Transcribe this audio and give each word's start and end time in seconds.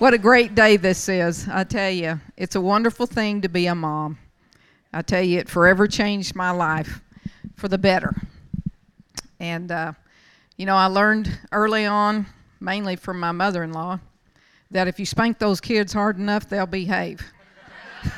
What 0.00 0.12
a 0.12 0.18
great 0.18 0.56
day 0.56 0.76
this 0.76 1.08
is. 1.08 1.48
I 1.48 1.62
tell 1.62 1.90
you, 1.90 2.20
it's 2.36 2.56
a 2.56 2.60
wonderful 2.60 3.06
thing 3.06 3.42
to 3.42 3.48
be 3.48 3.66
a 3.66 3.76
mom. 3.76 4.18
I 4.92 5.02
tell 5.02 5.22
you, 5.22 5.38
it 5.38 5.48
forever 5.48 5.86
changed 5.86 6.34
my 6.34 6.50
life 6.50 7.00
for 7.54 7.68
the 7.68 7.78
better. 7.78 8.12
And, 9.38 9.70
uh, 9.70 9.92
you 10.56 10.66
know, 10.66 10.74
I 10.74 10.86
learned 10.86 11.38
early 11.52 11.86
on, 11.86 12.26
mainly 12.58 12.96
from 12.96 13.20
my 13.20 13.30
mother 13.30 13.62
in 13.62 13.72
law, 13.72 14.00
that 14.72 14.88
if 14.88 14.98
you 14.98 15.06
spank 15.06 15.38
those 15.38 15.60
kids 15.60 15.92
hard 15.92 16.18
enough, 16.18 16.48
they'll 16.48 16.66
behave. 16.66 17.22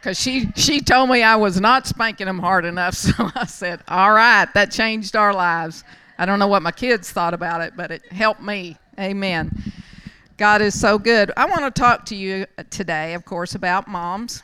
Because 0.00 0.20
she, 0.20 0.52
she 0.54 0.82
told 0.82 1.08
me 1.08 1.22
I 1.22 1.36
was 1.36 1.58
not 1.58 1.86
spanking 1.86 2.26
them 2.26 2.38
hard 2.38 2.64
enough. 2.64 2.94
So 2.98 3.30
I 3.34 3.46
said, 3.46 3.80
All 3.88 4.12
right, 4.12 4.46
that 4.52 4.70
changed 4.70 5.16
our 5.16 5.32
lives. 5.32 5.82
I 6.18 6.26
don't 6.26 6.38
know 6.38 6.46
what 6.46 6.62
my 6.62 6.72
kids 6.72 7.10
thought 7.10 7.32
about 7.32 7.62
it, 7.62 7.72
but 7.74 7.90
it 7.90 8.12
helped 8.12 8.42
me. 8.42 8.76
Amen. 9.00 9.50
God 10.36 10.62
is 10.62 10.78
so 10.78 10.98
good. 10.98 11.30
I 11.36 11.46
want 11.46 11.60
to 11.72 11.80
talk 11.80 12.04
to 12.06 12.16
you 12.16 12.46
today, 12.68 13.14
of 13.14 13.24
course, 13.24 13.54
about 13.54 13.86
moms 13.86 14.42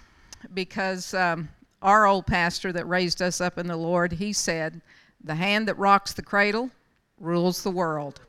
because 0.54 1.12
um, 1.14 1.48
our 1.82 2.06
old 2.06 2.28
pastor 2.28 2.72
that 2.72 2.88
raised 2.88 3.20
us 3.20 3.40
up 3.40 3.58
in 3.58 3.66
the 3.66 3.76
Lord, 3.76 4.12
he 4.12 4.32
said, 4.32 4.80
The 5.24 5.34
hand 5.34 5.66
that 5.66 5.76
rocks 5.78 6.12
the 6.12 6.22
cradle 6.22 6.70
rules 7.18 7.64
the 7.64 7.72
world. 7.72 8.20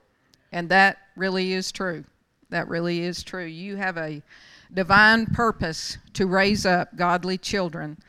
And 0.51 0.69
that 0.69 0.97
really 1.15 1.53
is 1.53 1.71
true. 1.71 2.03
That 2.49 2.67
really 2.67 3.01
is 3.01 3.21
true. 3.21 3.45
You 3.45 3.75
have 3.75 3.95
a 3.95 4.23
divine 4.73 5.27
purpose 5.27 5.99
to 6.13 6.25
raise 6.25 6.65
up 6.65 6.95
godly 6.95 7.37
children 7.37 7.99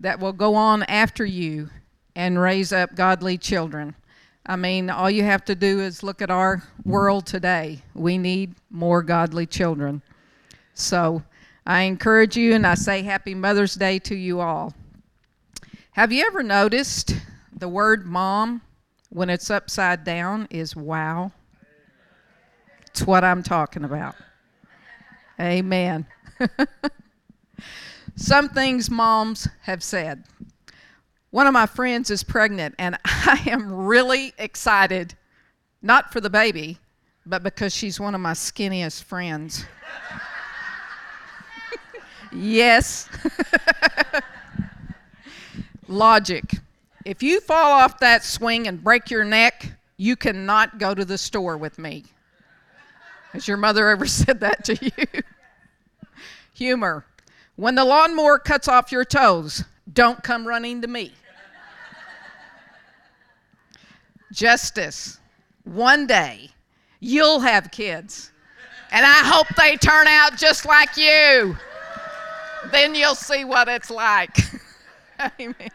that 0.00 0.18
will 0.18 0.32
go 0.32 0.54
on 0.54 0.82
after 0.84 1.26
you 1.26 1.68
and 2.16 2.40
raise 2.40 2.72
up 2.72 2.94
godly 2.94 3.36
children. 3.36 3.96
I 4.46 4.56
mean, 4.56 4.90
all 4.90 5.10
you 5.10 5.22
have 5.22 5.44
to 5.46 5.54
do 5.54 5.80
is 5.80 6.02
look 6.02 6.20
at 6.20 6.30
our 6.30 6.62
world 6.84 7.24
today. 7.26 7.82
We 7.94 8.18
need 8.18 8.54
more 8.70 9.02
godly 9.02 9.46
children. 9.46 10.02
So 10.74 11.22
I 11.66 11.82
encourage 11.82 12.36
you 12.36 12.54
and 12.54 12.66
I 12.66 12.74
say 12.74 13.02
Happy 13.02 13.34
Mother's 13.34 13.74
Day 13.74 13.98
to 14.00 14.14
you 14.14 14.40
all. 14.40 14.74
Have 15.92 16.12
you 16.12 16.26
ever 16.26 16.42
noticed 16.42 17.16
the 17.56 17.68
word 17.68 18.04
mom, 18.04 18.60
when 19.08 19.30
it's 19.30 19.50
upside 19.50 20.04
down, 20.04 20.46
is 20.50 20.76
wow? 20.76 21.32
It's 22.88 23.02
what 23.06 23.24
I'm 23.24 23.42
talking 23.42 23.84
about. 23.84 24.14
Amen. 25.40 26.06
Some 28.16 28.48
things 28.50 28.90
moms 28.90 29.48
have 29.62 29.82
said. 29.82 30.24
One 31.34 31.48
of 31.48 31.52
my 31.52 31.66
friends 31.66 32.12
is 32.12 32.22
pregnant, 32.22 32.76
and 32.78 32.96
I 33.04 33.42
am 33.48 33.72
really 33.72 34.32
excited, 34.38 35.14
not 35.82 36.12
for 36.12 36.20
the 36.20 36.30
baby, 36.30 36.78
but 37.26 37.42
because 37.42 37.74
she's 37.74 37.98
one 37.98 38.14
of 38.14 38.20
my 38.20 38.34
skinniest 38.34 39.02
friends. 39.02 39.64
yes. 42.32 43.08
Logic. 45.88 46.44
If 47.04 47.20
you 47.20 47.40
fall 47.40 47.72
off 47.72 47.98
that 47.98 48.22
swing 48.22 48.68
and 48.68 48.84
break 48.84 49.10
your 49.10 49.24
neck, 49.24 49.72
you 49.96 50.14
cannot 50.14 50.78
go 50.78 50.94
to 50.94 51.04
the 51.04 51.18
store 51.18 51.56
with 51.56 51.80
me. 51.80 52.04
Has 53.32 53.48
your 53.48 53.56
mother 53.56 53.88
ever 53.88 54.06
said 54.06 54.38
that 54.38 54.64
to 54.66 54.78
you? 54.80 55.22
Humor. 56.52 57.04
When 57.56 57.74
the 57.74 57.84
lawnmower 57.84 58.38
cuts 58.38 58.68
off 58.68 58.92
your 58.92 59.04
toes, 59.04 59.64
don't 59.92 60.22
come 60.22 60.46
running 60.46 60.80
to 60.82 60.86
me. 60.86 61.12
Justice. 64.34 65.20
One 65.62 66.06
day, 66.08 66.50
you'll 66.98 67.40
have 67.40 67.70
kids. 67.70 68.32
And 68.90 69.06
I 69.06 69.20
hope 69.24 69.46
they 69.56 69.76
turn 69.76 70.08
out 70.08 70.36
just 70.36 70.66
like 70.66 70.96
you. 70.96 71.56
Then 72.72 72.96
you'll 72.96 73.14
see 73.14 73.44
what 73.44 73.68
it's 73.68 73.90
like. 73.90 74.36
Amen. 75.40 75.70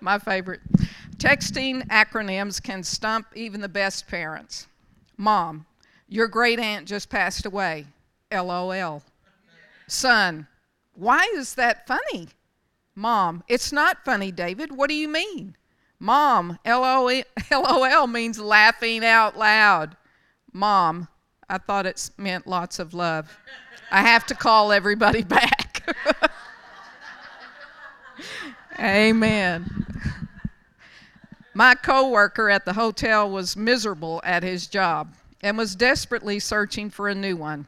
My 0.00 0.18
favorite. 0.18 0.60
Texting 1.18 1.86
acronyms 1.86 2.60
can 2.60 2.82
stump 2.82 3.28
even 3.36 3.60
the 3.60 3.68
best 3.68 4.08
parents. 4.08 4.66
Mom, 5.16 5.64
your 6.08 6.26
great 6.26 6.58
aunt 6.58 6.88
just 6.88 7.08
passed 7.08 7.46
away. 7.46 7.86
LOL. 8.32 9.02
Son, 9.86 10.48
why 10.94 11.32
is 11.36 11.54
that 11.54 11.86
funny? 11.86 12.28
Mom, 12.96 13.44
it's 13.48 13.72
not 13.72 14.04
funny, 14.04 14.32
David. 14.32 14.76
What 14.76 14.88
do 14.88 14.94
you 14.94 15.08
mean? 15.08 15.56
Mom, 15.98 16.58
LOL 16.66 18.06
means 18.06 18.38
laughing 18.38 19.04
out 19.04 19.38
loud. 19.38 19.96
Mom, 20.52 21.08
I 21.48 21.58
thought 21.58 21.86
it 21.86 22.10
meant 22.16 22.46
lots 22.46 22.78
of 22.78 22.94
love. 22.94 23.36
I 23.90 24.02
have 24.02 24.26
to 24.26 24.34
call 24.34 24.72
everybody 24.72 25.22
back. 25.24 25.94
Amen. 28.78 29.86
My 31.54 31.76
coworker 31.76 32.50
at 32.50 32.64
the 32.64 32.72
hotel 32.72 33.30
was 33.30 33.56
miserable 33.56 34.20
at 34.24 34.42
his 34.42 34.66
job 34.66 35.14
and 35.40 35.56
was 35.56 35.76
desperately 35.76 36.40
searching 36.40 36.90
for 36.90 37.08
a 37.08 37.14
new 37.14 37.36
one. 37.36 37.66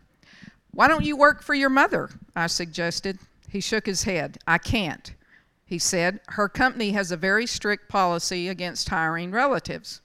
Why 0.73 0.89
don't 0.89 1.05
you 1.05 1.17
work 1.17 1.43
for 1.43 1.55
your 1.55 1.71
mother? 1.71 2.11
I 2.35 2.49
suggested. 2.49 3.19
He 3.49 3.61
shook 3.61 3.87
his 3.87 4.03
head. 4.03 4.39
I 4.47 4.59
can't. 4.59 5.15
He 5.67 5.81
said, 5.81 6.21
Her 6.29 6.49
company 6.49 6.93
has 6.93 7.11
a 7.11 7.17
very 7.17 7.45
strict 7.45 7.89
policy 7.89 8.49
against 8.49 8.89
hiring 8.89 9.33
relatives. 9.33 10.01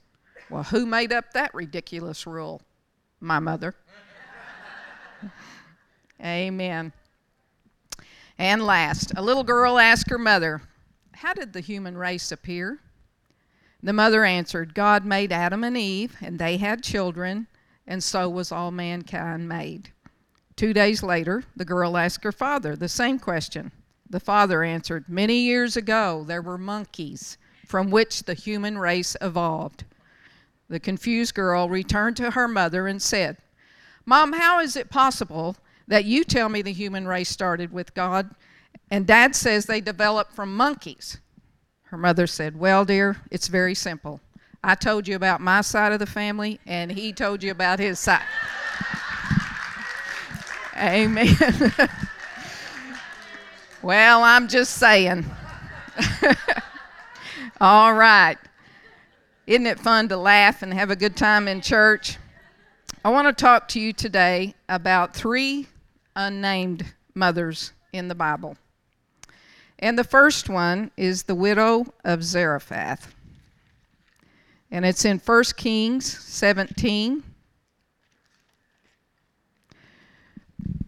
Well, 0.50 0.64
who 0.64 0.84
made 0.84 1.12
up 1.12 1.32
that 1.32 1.54
ridiculous 1.54 2.26
rule? 2.26 2.60
My 3.20 3.38
mother. 3.38 3.74
Amen. 6.22 6.92
And 8.38 8.66
last, 8.66 9.12
a 9.16 9.22
little 9.22 9.44
girl 9.44 9.78
asked 9.78 10.10
her 10.10 10.18
mother, 10.18 10.62
How 11.14 11.32
did 11.32 11.52
the 11.52 11.60
human 11.60 11.96
race 11.96 12.32
appear? 12.32 12.80
The 13.82 13.92
mother 13.92 14.24
answered, 14.24 14.74
God 14.74 15.04
made 15.04 15.32
Adam 15.32 15.62
and 15.62 15.76
Eve, 15.76 16.16
and 16.20 16.38
they 16.38 16.56
had 16.56 16.82
children, 16.82 17.46
and 17.86 18.02
so 18.02 18.28
was 18.28 18.52
all 18.52 18.70
mankind 18.70 19.48
made. 19.48 19.90
Two 20.56 20.72
days 20.72 21.02
later, 21.02 21.44
the 21.56 21.64
girl 21.64 21.96
asked 21.96 22.24
her 22.24 22.32
father 22.32 22.76
the 22.76 22.88
same 22.88 23.18
question. 23.18 23.72
The 24.12 24.20
father 24.20 24.62
answered, 24.62 25.06
Many 25.08 25.40
years 25.40 25.74
ago 25.74 26.22
there 26.28 26.42
were 26.42 26.58
monkeys 26.58 27.38
from 27.66 27.90
which 27.90 28.24
the 28.24 28.34
human 28.34 28.76
race 28.76 29.16
evolved. 29.22 29.84
The 30.68 30.78
confused 30.78 31.34
girl 31.34 31.70
returned 31.70 32.18
to 32.18 32.32
her 32.32 32.46
mother 32.46 32.86
and 32.86 33.00
said, 33.00 33.38
Mom, 34.04 34.34
how 34.34 34.60
is 34.60 34.76
it 34.76 34.90
possible 34.90 35.56
that 35.88 36.04
you 36.04 36.24
tell 36.24 36.50
me 36.50 36.60
the 36.60 36.74
human 36.74 37.08
race 37.08 37.30
started 37.30 37.72
with 37.72 37.94
God 37.94 38.34
and 38.90 39.06
dad 39.06 39.34
says 39.34 39.64
they 39.64 39.80
developed 39.80 40.34
from 40.34 40.54
monkeys? 40.54 41.16
Her 41.84 41.96
mother 41.96 42.26
said, 42.26 42.58
Well, 42.58 42.84
dear, 42.84 43.16
it's 43.30 43.48
very 43.48 43.74
simple. 43.74 44.20
I 44.62 44.74
told 44.74 45.08
you 45.08 45.16
about 45.16 45.40
my 45.40 45.62
side 45.62 45.92
of 45.92 46.00
the 46.00 46.06
family, 46.06 46.60
and 46.66 46.92
he 46.92 47.14
told 47.14 47.42
you 47.42 47.50
about 47.50 47.78
his 47.78 47.98
side. 47.98 48.22
Amen. 50.76 51.34
well, 53.82 54.22
I'm 54.22 54.48
just 54.48 54.74
saying. 54.74 55.24
All 57.60 57.92
right. 57.92 58.38
Isn't 59.46 59.66
it 59.66 59.80
fun 59.80 60.08
to 60.08 60.16
laugh 60.16 60.62
and 60.62 60.72
have 60.72 60.90
a 60.90 60.96
good 60.96 61.16
time 61.16 61.48
in 61.48 61.60
church? 61.60 62.16
I 63.04 63.10
want 63.10 63.26
to 63.26 63.44
talk 63.44 63.66
to 63.68 63.80
you 63.80 63.92
today 63.92 64.54
about 64.68 65.14
three 65.14 65.66
unnamed 66.14 66.84
mothers 67.14 67.72
in 67.92 68.08
the 68.08 68.14
Bible. 68.14 68.56
And 69.80 69.98
the 69.98 70.04
first 70.04 70.48
one 70.48 70.92
is 70.96 71.24
the 71.24 71.34
widow 71.34 71.92
of 72.04 72.22
Zarephath. 72.22 73.12
And 74.70 74.86
it's 74.86 75.04
in 75.04 75.18
1 75.18 75.44
Kings 75.56 76.06
17. 76.06 77.24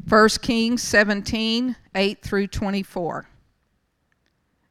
1 0.09 0.29
Kings 0.43 0.83
17, 0.83 1.77
8 1.95 2.23
through 2.23 2.49
24. 2.49 3.27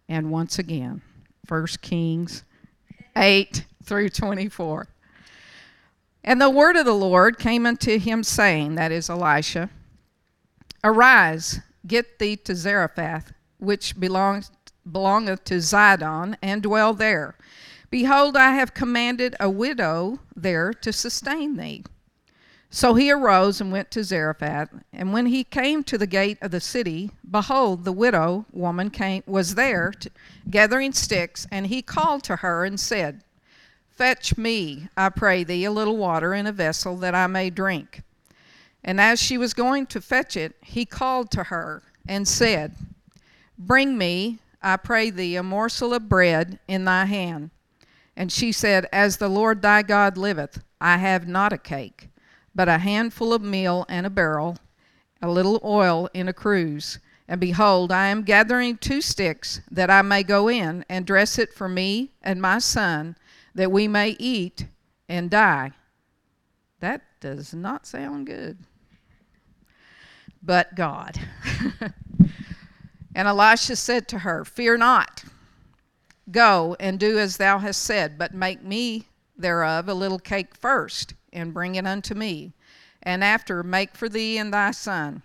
And 0.10 0.32
once 0.32 0.60
again, 0.60 1.02
1 1.48 1.68
Kings 1.82 2.44
8 3.16 3.66
through 3.84 4.10
24. 4.10 4.88
And 6.24 6.42
the 6.42 6.50
word 6.50 6.76
of 6.76 6.86
the 6.86 6.94
Lord 6.94 7.38
came 7.38 7.66
unto 7.66 8.00
him, 8.00 8.24
saying, 8.24 8.76
That 8.76 8.92
is 8.92 9.10
Elisha, 9.10 9.70
Arise, 10.84 11.60
get 11.86 12.20
thee 12.20 12.36
to 12.38 12.56
Zarephath, 12.56 13.34
which 13.58 14.00
belongs, 14.00 14.52
belongeth 14.90 15.44
to 15.46 15.56
Zidon, 15.56 16.36
and 16.42 16.62
dwell 16.62 16.94
there. 16.94 17.36
Behold, 17.90 18.36
I 18.36 18.52
have 18.52 18.74
commanded 18.74 19.36
a 19.40 19.50
widow 19.50 20.20
there 20.36 20.74
to 20.74 20.92
sustain 20.92 21.58
thee. 21.58 21.84
So 22.76 22.96
he 22.96 23.12
arose 23.12 23.62
and 23.62 23.72
went 23.72 23.92
to 23.92 24.04
Zarephath. 24.04 24.70
And 24.92 25.14
when 25.14 25.28
he 25.28 25.44
came 25.44 25.84
to 25.84 25.96
the 25.96 26.08
gate 26.08 26.40
of 26.42 26.50
the 26.50 26.60
city, 26.60 27.12
behold, 27.30 27.86
the 27.86 27.92
widow 27.92 28.48
woman 28.52 28.90
came, 28.90 29.22
was 29.28 29.54
there 29.54 29.92
to, 29.92 30.10
gathering 30.50 30.92
sticks, 30.92 31.46
and 31.52 31.68
he 31.68 31.84
called 31.84 32.24
to 32.24 32.38
her 32.38 32.66
and 32.66 32.80
said, 32.80 33.24
Fetch 33.92 34.40
me, 34.40 34.90
I 34.98 35.10
pray 35.10 35.44
thee, 35.44 35.66
a 35.66 35.72
little 35.72 35.98
water 35.98 36.34
in 36.34 36.48
a 36.48 36.52
vessel 36.52 36.98
that 36.98 37.14
I 37.14 37.28
may 37.28 37.52
drink. 37.52 38.02
And 38.84 39.00
as 39.00 39.22
she 39.22 39.38
was 39.38 39.54
going 39.54 39.86
to 39.86 40.02
fetch 40.02 40.36
it, 40.36 40.56
he 40.64 40.84
called 40.84 41.30
to 41.30 41.44
her 41.44 41.84
and 42.08 42.28
said, 42.28 42.74
Bring 43.56 44.00
me, 44.00 44.40
I 44.64 44.78
pray 44.78 45.12
thee, 45.12 45.36
a 45.36 45.44
morsel 45.44 45.94
of 45.94 46.10
bread 46.10 46.58
in 46.68 46.86
thy 46.86 47.06
hand. 47.06 47.52
And 48.18 48.32
she 48.32 48.52
said, 48.52 48.88
As 48.92 49.18
the 49.18 49.30
Lord 49.30 49.62
thy 49.62 49.84
God 49.84 50.18
liveth, 50.18 50.64
I 50.82 50.98
have 50.98 51.28
not 51.28 51.54
a 51.54 51.60
cake 51.60 52.10
but 52.56 52.70
a 52.70 52.78
handful 52.78 53.34
of 53.34 53.42
meal 53.42 53.86
and 53.90 54.06
a 54.06 54.10
barrel, 54.10 54.58
a 55.22 55.30
little 55.30 55.60
oil 55.64 56.10
in 56.14 56.28
a 56.28 56.34
cruse. 56.34 57.00
And 57.28 57.40
behold, 57.40 57.92
I 57.92 58.08
am 58.08 58.24
gathering 58.24 58.78
two 58.78 59.02
sticks, 59.02 59.62
that 59.72 59.90
I 59.90 60.02
may 60.02 60.24
go 60.24 60.50
in 60.50 60.86
and 60.90 61.06
dress 61.06 61.40
it 61.40 61.54
for 61.54 61.70
me 61.70 62.12
and 62.22 62.42
my 62.42 62.60
son, 62.60 63.16
that 63.56 63.72
we 63.72 63.88
may 63.88 64.16
eat 64.20 64.68
and 65.08 65.30
die. 65.30 65.72
That 66.80 67.02
does 67.22 67.54
not 67.54 67.88
sound 67.88 68.28
good. 68.28 68.58
But 70.42 70.76
God. 70.76 71.18
and 73.16 73.28
Elisha 73.28 73.78
said 73.78 74.08
to 74.10 74.20
her, 74.20 74.44
Fear 74.44 74.78
not. 74.78 75.24
Go 76.30 76.76
and 76.80 77.00
do 77.00 77.18
as 77.18 77.38
thou 77.38 77.60
hast 77.60 77.82
said, 77.82 78.18
but 78.18 78.34
make 78.34 78.62
me 78.62 79.08
thereof 79.38 79.88
a 79.88 79.94
little 79.94 80.20
cake 80.20 80.56
first 80.56 81.14
and 81.34 81.54
bring 81.54 81.76
it 81.76 81.86
unto 81.86 82.14
me, 82.14 82.54
and 83.02 83.24
after 83.24 83.64
make 83.64 83.96
for 83.96 84.08
thee 84.08 84.38
and 84.38 84.54
thy 84.54 84.72
son. 84.72 85.24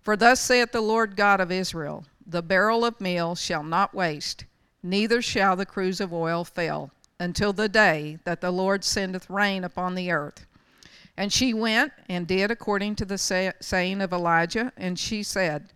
For 0.00 0.16
thus 0.16 0.38
saith 0.40 0.70
the 0.70 0.80
Lord 0.80 1.16
God 1.16 1.40
of 1.40 1.50
Israel 1.50 2.04
The 2.24 2.42
barrel 2.42 2.84
of 2.84 3.00
meal 3.00 3.34
shall 3.34 3.64
not 3.64 3.94
waste, 3.94 4.44
neither 4.82 5.20
shall 5.20 5.56
the 5.56 5.66
cruse 5.66 6.00
of 6.00 6.12
oil 6.12 6.44
fail, 6.44 6.92
until 7.18 7.52
the 7.52 7.68
day 7.68 8.18
that 8.24 8.40
the 8.40 8.52
Lord 8.52 8.84
sendeth 8.84 9.28
rain 9.28 9.64
upon 9.64 9.94
the 9.94 10.12
earth. 10.12 10.46
And 11.16 11.32
she 11.32 11.54
went 11.54 11.92
and 12.08 12.26
did 12.26 12.50
according 12.50 12.96
to 12.96 13.04
the 13.04 13.18
say- 13.18 13.52
saying 13.60 14.00
of 14.00 14.12
Elijah, 14.12 14.72
and 14.76 14.98
she 14.98 15.22
said, 15.22 15.72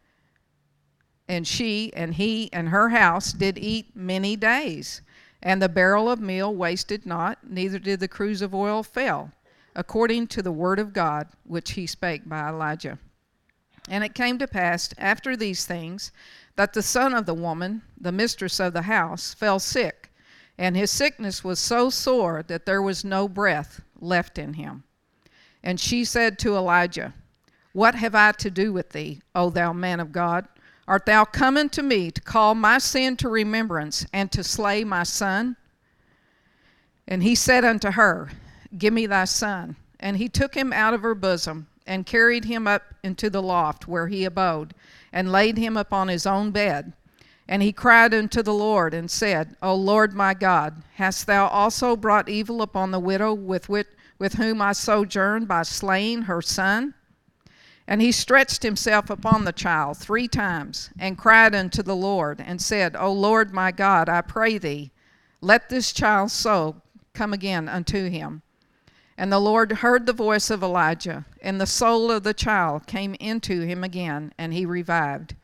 and 1.26 1.46
she 1.46 1.92
and 1.94 2.14
he 2.14 2.52
and 2.52 2.70
her 2.70 2.88
house 2.88 3.32
did 3.32 3.56
eat 3.56 3.94
many 3.94 4.34
days. 4.34 5.00
And 5.42 5.62
the 5.62 5.68
barrel 5.68 6.10
of 6.10 6.20
meal 6.20 6.54
wasted 6.54 7.06
not, 7.06 7.38
neither 7.48 7.78
did 7.78 8.00
the 8.00 8.08
cruse 8.08 8.42
of 8.42 8.54
oil 8.54 8.82
fail 8.82 9.32
according 9.80 10.26
to 10.26 10.42
the 10.42 10.52
word 10.52 10.78
of 10.78 10.92
God 10.92 11.26
which 11.44 11.70
he 11.70 11.86
spake 11.86 12.28
by 12.28 12.46
Elijah. 12.46 12.98
And 13.88 14.04
it 14.04 14.14
came 14.14 14.36
to 14.38 14.46
pass 14.46 14.90
after 14.98 15.34
these 15.34 15.64
things 15.64 16.12
that 16.56 16.74
the 16.74 16.82
son 16.82 17.14
of 17.14 17.24
the 17.24 17.32
woman, 17.32 17.80
the 17.98 18.12
mistress 18.12 18.60
of 18.60 18.74
the 18.74 18.82
house, 18.82 19.32
fell 19.32 19.58
sick, 19.58 20.12
and 20.58 20.76
his 20.76 20.90
sickness 20.90 21.42
was 21.42 21.58
so 21.58 21.88
sore 21.88 22.42
that 22.42 22.66
there 22.66 22.82
was 22.82 23.06
no 23.06 23.26
breath 23.26 23.80
left 23.98 24.36
in 24.36 24.52
him. 24.52 24.84
And 25.62 25.80
she 25.80 26.04
said 26.04 26.38
to 26.40 26.56
Elijah, 26.56 27.14
What 27.72 27.94
have 27.94 28.14
I 28.14 28.32
to 28.32 28.50
do 28.50 28.74
with 28.74 28.90
thee, 28.90 29.22
O 29.34 29.48
thou 29.48 29.72
man 29.72 29.98
of 29.98 30.12
God? 30.12 30.46
Art 30.86 31.06
thou 31.06 31.24
come 31.24 31.56
unto 31.56 31.80
me 31.80 32.10
to 32.10 32.20
call 32.20 32.54
my 32.54 32.76
sin 32.76 33.16
to 33.16 33.30
remembrance 33.30 34.04
and 34.12 34.30
to 34.32 34.44
slay 34.44 34.84
my 34.84 35.04
son? 35.04 35.56
And 37.08 37.22
he 37.22 37.34
said 37.34 37.64
unto 37.64 37.92
her, 37.92 38.30
Give 38.76 38.92
me 38.92 39.06
thy 39.06 39.24
son. 39.24 39.76
And 39.98 40.16
he 40.16 40.28
took 40.28 40.54
him 40.54 40.72
out 40.72 40.94
of 40.94 41.02
her 41.02 41.14
bosom, 41.14 41.66
and 41.86 42.06
carried 42.06 42.44
him 42.44 42.66
up 42.66 42.82
into 43.02 43.28
the 43.28 43.42
loft 43.42 43.88
where 43.88 44.06
he 44.06 44.24
abode, 44.24 44.74
and 45.12 45.32
laid 45.32 45.58
him 45.58 45.76
upon 45.76 46.08
his 46.08 46.24
own 46.24 46.52
bed. 46.52 46.92
And 47.48 47.62
he 47.62 47.72
cried 47.72 48.14
unto 48.14 48.42
the 48.42 48.54
Lord, 48.54 48.94
and 48.94 49.10
said, 49.10 49.56
O 49.60 49.74
Lord 49.74 50.14
my 50.14 50.34
God, 50.34 50.82
hast 50.94 51.26
thou 51.26 51.48
also 51.48 51.96
brought 51.96 52.28
evil 52.28 52.62
upon 52.62 52.92
the 52.92 53.00
widow 53.00 53.34
with, 53.34 53.68
which, 53.68 53.88
with 54.18 54.34
whom 54.34 54.62
I 54.62 54.72
sojourned 54.72 55.48
by 55.48 55.64
slaying 55.64 56.22
her 56.22 56.40
son? 56.40 56.94
And 57.88 58.00
he 58.00 58.12
stretched 58.12 58.62
himself 58.62 59.10
upon 59.10 59.44
the 59.44 59.52
child 59.52 59.98
three 59.98 60.28
times, 60.28 60.90
and 60.96 61.18
cried 61.18 61.56
unto 61.56 61.82
the 61.82 61.96
Lord, 61.96 62.40
and 62.40 62.62
said, 62.62 62.94
O 62.94 63.12
Lord 63.12 63.52
my 63.52 63.72
God, 63.72 64.08
I 64.08 64.20
pray 64.20 64.58
thee, 64.58 64.92
let 65.40 65.68
this 65.68 65.92
child's 65.92 66.32
soul 66.32 66.76
come 67.14 67.32
again 67.32 67.68
unto 67.68 68.08
him. 68.08 68.42
And 69.20 69.30
the 69.30 69.38
Lord 69.38 69.70
heard 69.70 70.06
the 70.06 70.14
voice 70.14 70.48
of 70.48 70.62
Elijah, 70.62 71.26
and 71.42 71.60
the 71.60 71.66
soul 71.66 72.10
of 72.10 72.22
the 72.22 72.32
child 72.32 72.86
came 72.86 73.14
into 73.20 73.60
him 73.60 73.84
again, 73.84 74.32
and 74.38 74.54
he 74.54 74.64
revived. 74.64 75.34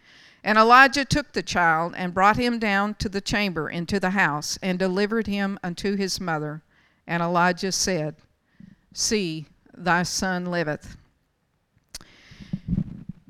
And 0.42 0.56
Elijah 0.56 1.04
took 1.04 1.32
the 1.32 1.42
child 1.42 1.92
and 1.94 2.14
brought 2.14 2.38
him 2.38 2.58
down 2.58 2.94
to 2.94 3.10
the 3.10 3.20
chamber 3.20 3.68
into 3.68 4.00
the 4.00 4.12
house, 4.16 4.58
and 4.62 4.78
delivered 4.78 5.26
him 5.26 5.58
unto 5.62 5.94
his 5.94 6.18
mother. 6.18 6.62
And 7.06 7.22
Elijah 7.22 7.70
said, 7.70 8.16
See, 8.94 9.44
thy 9.76 10.04
son 10.04 10.46
liveth. 10.46 10.96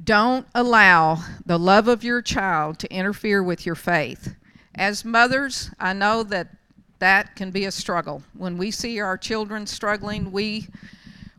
Don't 0.00 0.46
allow 0.54 1.24
the 1.44 1.58
love 1.58 1.88
of 1.88 2.04
your 2.04 2.22
child 2.22 2.78
to 2.78 2.94
interfere 2.94 3.42
with 3.42 3.66
your 3.66 3.74
faith. 3.74 4.36
As 4.76 5.04
mothers, 5.04 5.72
I 5.80 5.92
know 5.92 6.22
that 6.22 6.55
that 6.98 7.36
can 7.36 7.50
be 7.50 7.66
a 7.66 7.70
struggle. 7.70 8.22
When 8.34 8.56
we 8.56 8.70
see 8.70 9.00
our 9.00 9.18
children 9.18 9.66
struggling, 9.66 10.32
we 10.32 10.66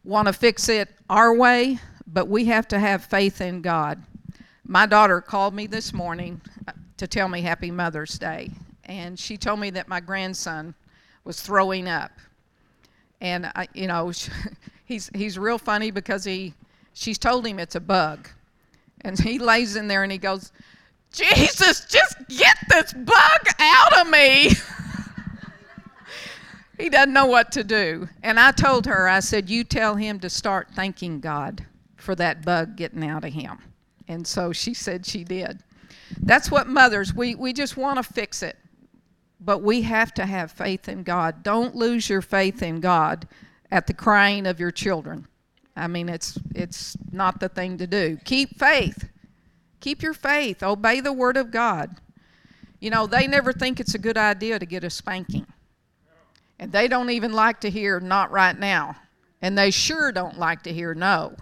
want 0.03 0.27
to 0.27 0.33
fix 0.33 0.69
it 0.69 0.89
our 1.09 1.33
way, 1.33 1.79
but 2.05 2.27
we 2.27 2.45
have 2.45 2.67
to 2.69 2.79
have 2.79 3.03
faith 3.03 3.41
in 3.41 3.61
God. 3.61 4.01
My 4.65 4.85
daughter 4.85 5.21
called 5.21 5.53
me 5.53 5.67
this 5.67 5.93
morning 5.93 6.41
uh, 6.67 6.73
to 6.97 7.07
tell 7.07 7.27
me 7.27 7.41
Happy 7.41 7.71
Mother's 7.71 8.19
Day, 8.19 8.49
and 8.85 9.17
she 9.17 9.37
told 9.37 9.59
me 9.59 9.69
that 9.71 9.87
my 9.87 9.99
grandson 9.99 10.75
was 11.23 11.41
throwing 11.41 11.87
up. 11.87 12.11
And 13.19 13.47
I, 13.55 13.67
you 13.73 13.87
know, 13.87 14.11
he's 14.85 15.09
he's 15.13 15.39
real 15.39 15.57
funny 15.57 15.91
because 15.91 16.23
he 16.23 16.53
she's 16.93 17.17
told 17.17 17.45
him 17.45 17.59
it's 17.59 17.75
a 17.75 17.79
bug. 17.79 18.29
And 19.01 19.19
he 19.19 19.39
lays 19.39 19.75
in 19.75 19.87
there 19.87 20.03
and 20.03 20.11
he 20.11 20.17
goes, 20.17 20.51
"Jesus, 21.11 21.85
just 21.85 22.15
get 22.29 22.57
this 22.69 22.93
bug 22.93 23.47
out 23.59 23.99
of 24.01 24.09
me." 24.09 24.51
he 26.77 26.89
doesn't 26.89 27.13
know 27.13 27.25
what 27.25 27.51
to 27.53 27.63
do. 27.63 28.07
And 28.23 28.39
I 28.39 28.51
told 28.51 28.85
her, 28.85 29.07
I 29.07 29.19
said, 29.19 29.49
You 29.49 29.63
tell 29.63 29.95
him 29.95 30.19
to 30.19 30.29
start 30.29 30.69
thanking 30.73 31.19
God 31.19 31.65
for 31.95 32.15
that 32.15 32.45
bug 32.45 32.75
getting 32.75 33.05
out 33.05 33.25
of 33.25 33.33
him. 33.33 33.57
And 34.07 34.25
so 34.25 34.53
she 34.53 34.73
said 34.73 35.05
she 35.05 35.23
did. 35.23 35.59
That's 36.21 36.49
what 36.49 36.67
mothers, 36.67 37.13
we, 37.13 37.35
we 37.35 37.51
just 37.51 37.75
want 37.75 37.97
to 37.97 38.03
fix 38.03 38.43
it. 38.43 38.57
But 39.39 39.61
we 39.61 39.81
have 39.83 40.13
to 40.15 40.25
have 40.25 40.51
faith 40.51 40.87
in 40.87 41.03
God. 41.03 41.43
Don't 41.43 41.75
lose 41.75 42.09
your 42.09 42.21
faith 42.21 42.63
in 42.63 42.79
God 42.79 43.27
at 43.71 43.87
the 43.87 43.93
crying 43.93 44.47
of 44.47 44.59
your 44.59 44.71
children. 44.71 45.27
I 45.75 45.87
mean, 45.87 46.09
it's, 46.09 46.39
it's 46.55 46.97
not 47.11 47.39
the 47.39 47.49
thing 47.49 47.77
to 47.77 47.87
do. 47.87 48.17
Keep 48.23 48.57
faith. 48.57 49.09
Keep 49.79 50.01
your 50.01 50.13
faith. 50.13 50.63
Obey 50.63 51.01
the 51.01 51.13
word 51.13 51.37
of 51.37 51.51
God. 51.51 51.97
You 52.79 52.89
know, 52.89 53.05
they 53.05 53.27
never 53.27 53.53
think 53.53 53.79
it's 53.79 53.95
a 53.95 53.99
good 53.99 54.17
idea 54.17 54.57
to 54.57 54.65
get 54.65 54.83
a 54.83 54.89
spanking. 54.89 55.45
And 56.59 56.71
they 56.71 56.87
don't 56.87 57.09
even 57.09 57.33
like 57.33 57.59
to 57.61 57.69
hear 57.69 57.99
not 57.99 58.31
right 58.31 58.57
now. 58.57 58.95
And 59.41 59.57
they 59.57 59.71
sure 59.71 60.11
don't 60.11 60.39
like 60.39 60.63
to 60.63 60.73
hear 60.73 60.95
no. 60.95 61.35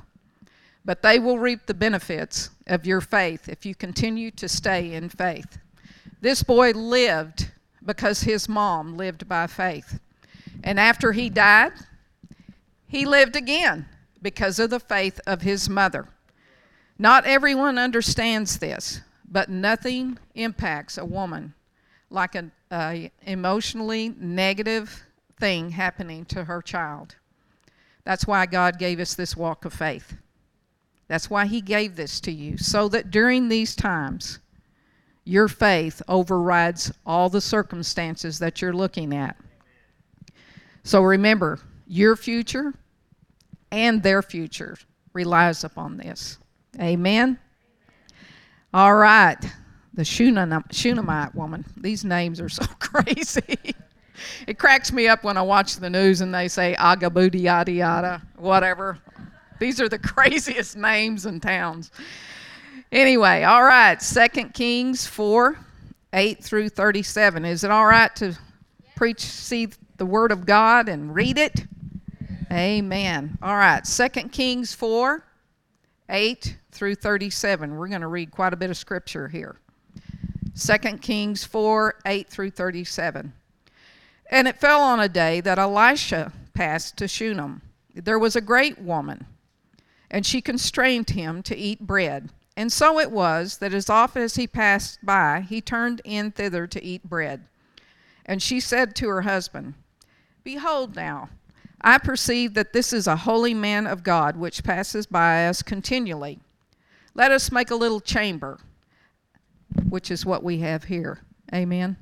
But 0.83 1.01
they 1.01 1.19
will 1.19 1.39
reap 1.39 1.65
the 1.65 1.73
benefits 1.73 2.49
of 2.67 2.85
your 2.85 3.01
faith 3.01 3.47
if 3.47 3.65
you 3.65 3.73
continue 3.73 4.31
to 4.31 4.49
stay 4.49 4.93
in 4.93 5.09
faith. 5.09 5.57
This 6.21 6.43
boy 6.43 6.71
lived 6.71 7.51
because 7.83 8.21
his 8.21 8.49
mom 8.49 8.97
lived 8.97 9.27
by 9.27 9.47
faith. 9.47 9.99
And 10.63 10.79
after 10.79 11.11
he 11.11 11.29
died, 11.29 11.73
he 12.87 13.05
lived 13.05 13.35
again 13.35 13.87
because 14.21 14.59
of 14.59 14.69
the 14.69 14.79
faith 14.79 15.19
of 15.25 15.41
his 15.41 15.69
mother. 15.69 16.07
Not 16.97 17.25
everyone 17.25 17.77
understands 17.77 18.59
this, 18.59 19.01
but 19.29 19.49
nothing 19.49 20.17
impacts 20.33 20.97
a 20.97 21.05
woman 21.05 21.53
like 22.09 22.35
an 22.35 22.51
emotionally 23.23 24.09
negative 24.17 25.04
thing 25.37 25.71
happening 25.71 26.25
to 26.25 26.45
her 26.45 26.61
child. 26.61 27.15
That's 28.03 28.27
why 28.27 28.45
God 28.45 28.79
gave 28.79 28.99
us 28.99 29.15
this 29.15 29.35
walk 29.35 29.65
of 29.65 29.73
faith. 29.73 30.15
That's 31.07 31.29
why 31.29 31.45
He 31.45 31.61
gave 31.61 31.95
this 31.95 32.19
to 32.21 32.31
you, 32.31 32.57
so 32.57 32.87
that 32.89 33.11
during 33.11 33.49
these 33.49 33.75
times, 33.75 34.39
your 35.23 35.47
faith 35.47 36.01
overrides 36.07 36.91
all 37.05 37.29
the 37.29 37.41
circumstances 37.41 38.39
that 38.39 38.61
you're 38.61 38.73
looking 38.73 39.13
at. 39.13 39.35
So 40.83 41.01
remember, 41.01 41.59
your 41.87 42.15
future 42.15 42.73
and 43.71 44.03
their 44.03 44.21
future 44.21 44.77
relies 45.13 45.63
upon 45.63 45.97
this. 45.97 46.37
Amen. 46.79 47.39
All 48.73 48.95
right. 48.95 49.37
The 49.93 50.03
Shunammite 50.05 51.33
woman. 51.33 51.65
These 51.77 52.03
names 52.03 52.39
are 52.41 52.49
so 52.49 52.65
crazy. 52.79 53.57
it 54.47 54.57
cracks 54.57 54.91
me 54.91 55.07
up 55.07 55.23
when 55.23 55.37
I 55.37 55.41
watch 55.41 55.77
the 55.77 55.89
news 55.89 56.21
and 56.21 56.33
they 56.33 56.47
say 56.47 56.75
Agabudi 56.77 57.41
yada 57.41 57.71
yada, 57.71 58.21
whatever. 58.37 58.99
These 59.59 59.79
are 59.81 59.89
the 59.89 59.99
craziest 60.13 60.77
names 60.77 61.25
and 61.25 61.41
towns. 61.41 61.91
Anyway, 62.91 63.43
all 63.43 63.63
right. 63.63 64.01
Second 64.01 64.53
Kings 64.53 65.05
4 65.05 65.57
8 66.13 66.43
through 66.43 66.69
37. 66.69 67.45
Is 67.45 67.63
it 67.63 67.71
all 67.71 67.85
right 67.85 68.15
to 68.15 68.37
preach, 68.95 69.19
see 69.19 69.67
the 69.97 70.05
Word 70.05 70.31
of 70.31 70.45
God 70.45 70.87
and 70.87 71.13
read 71.13 71.37
it? 71.37 71.65
Amen. 72.51 73.37
All 73.41 73.55
right. 73.55 73.85
Second 73.85 74.31
Kings 74.31 74.73
4 74.73 75.25
8 76.09 76.57
through 76.71 76.95
37. 76.95 77.75
We're 77.75 77.87
going 77.87 78.01
to 78.01 78.07
read 78.07 78.31
quite 78.31 78.53
a 78.53 78.55
bit 78.55 78.69
of 78.69 78.77
scripture 78.77 79.27
here. 79.27 79.57
2 80.57 80.77
Kings 80.99 81.43
4 81.43 81.95
8 82.05 82.29
through 82.29 82.51
37. 82.51 83.33
And 84.29 84.47
it 84.47 84.59
fell 84.59 84.81
on 84.81 84.99
a 84.99 85.09
day 85.09 85.41
that 85.41 85.59
Elisha 85.59 86.31
passed 86.53 86.97
to 86.97 87.07
Shunem. 87.07 87.61
There 87.93 88.19
was 88.19 88.35
a 88.35 88.41
great 88.41 88.79
woman, 88.79 89.25
and 90.09 90.25
she 90.25 90.41
constrained 90.41 91.11
him 91.11 91.43
to 91.43 91.55
eat 91.55 91.79
bread. 91.79 92.29
And 92.57 92.71
so 92.71 92.99
it 92.99 93.11
was 93.11 93.57
that 93.57 93.73
as 93.73 93.89
often 93.89 94.21
as 94.21 94.35
he 94.35 94.47
passed 94.47 95.05
by, 95.05 95.41
he 95.47 95.61
turned 95.61 96.01
in 96.03 96.31
thither 96.31 96.67
to 96.67 96.83
eat 96.83 97.03
bread. 97.03 97.45
And 98.25 98.41
she 98.41 98.59
said 98.59 98.95
to 98.95 99.09
her 99.09 99.21
husband, 99.21 99.75
Behold 100.43 100.95
now, 100.95 101.29
I 101.81 101.97
perceive 101.97 102.53
that 102.55 102.73
this 102.73 102.93
is 102.93 103.07
a 103.07 103.15
holy 103.15 103.53
man 103.53 103.85
of 103.85 104.03
God 104.03 104.37
which 104.37 104.63
passes 104.63 105.05
by 105.05 105.47
us 105.47 105.61
continually. 105.61 106.39
Let 107.13 107.31
us 107.31 107.51
make 107.51 107.71
a 107.71 107.75
little 107.75 107.99
chamber, 107.99 108.59
which 109.87 110.09
is 110.09 110.25
what 110.25 110.43
we 110.43 110.59
have 110.59 110.85
here. 110.85 111.19
Amen. 111.53 111.97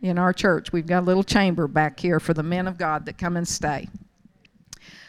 In 0.00 0.18
our 0.18 0.32
church, 0.32 0.72
we've 0.72 0.86
got 0.86 1.02
a 1.02 1.06
little 1.06 1.24
chamber 1.24 1.66
back 1.66 1.98
here 1.98 2.20
for 2.20 2.32
the 2.32 2.42
men 2.42 2.68
of 2.68 2.78
God 2.78 3.06
that 3.06 3.18
come 3.18 3.36
and 3.36 3.46
stay. 3.46 3.88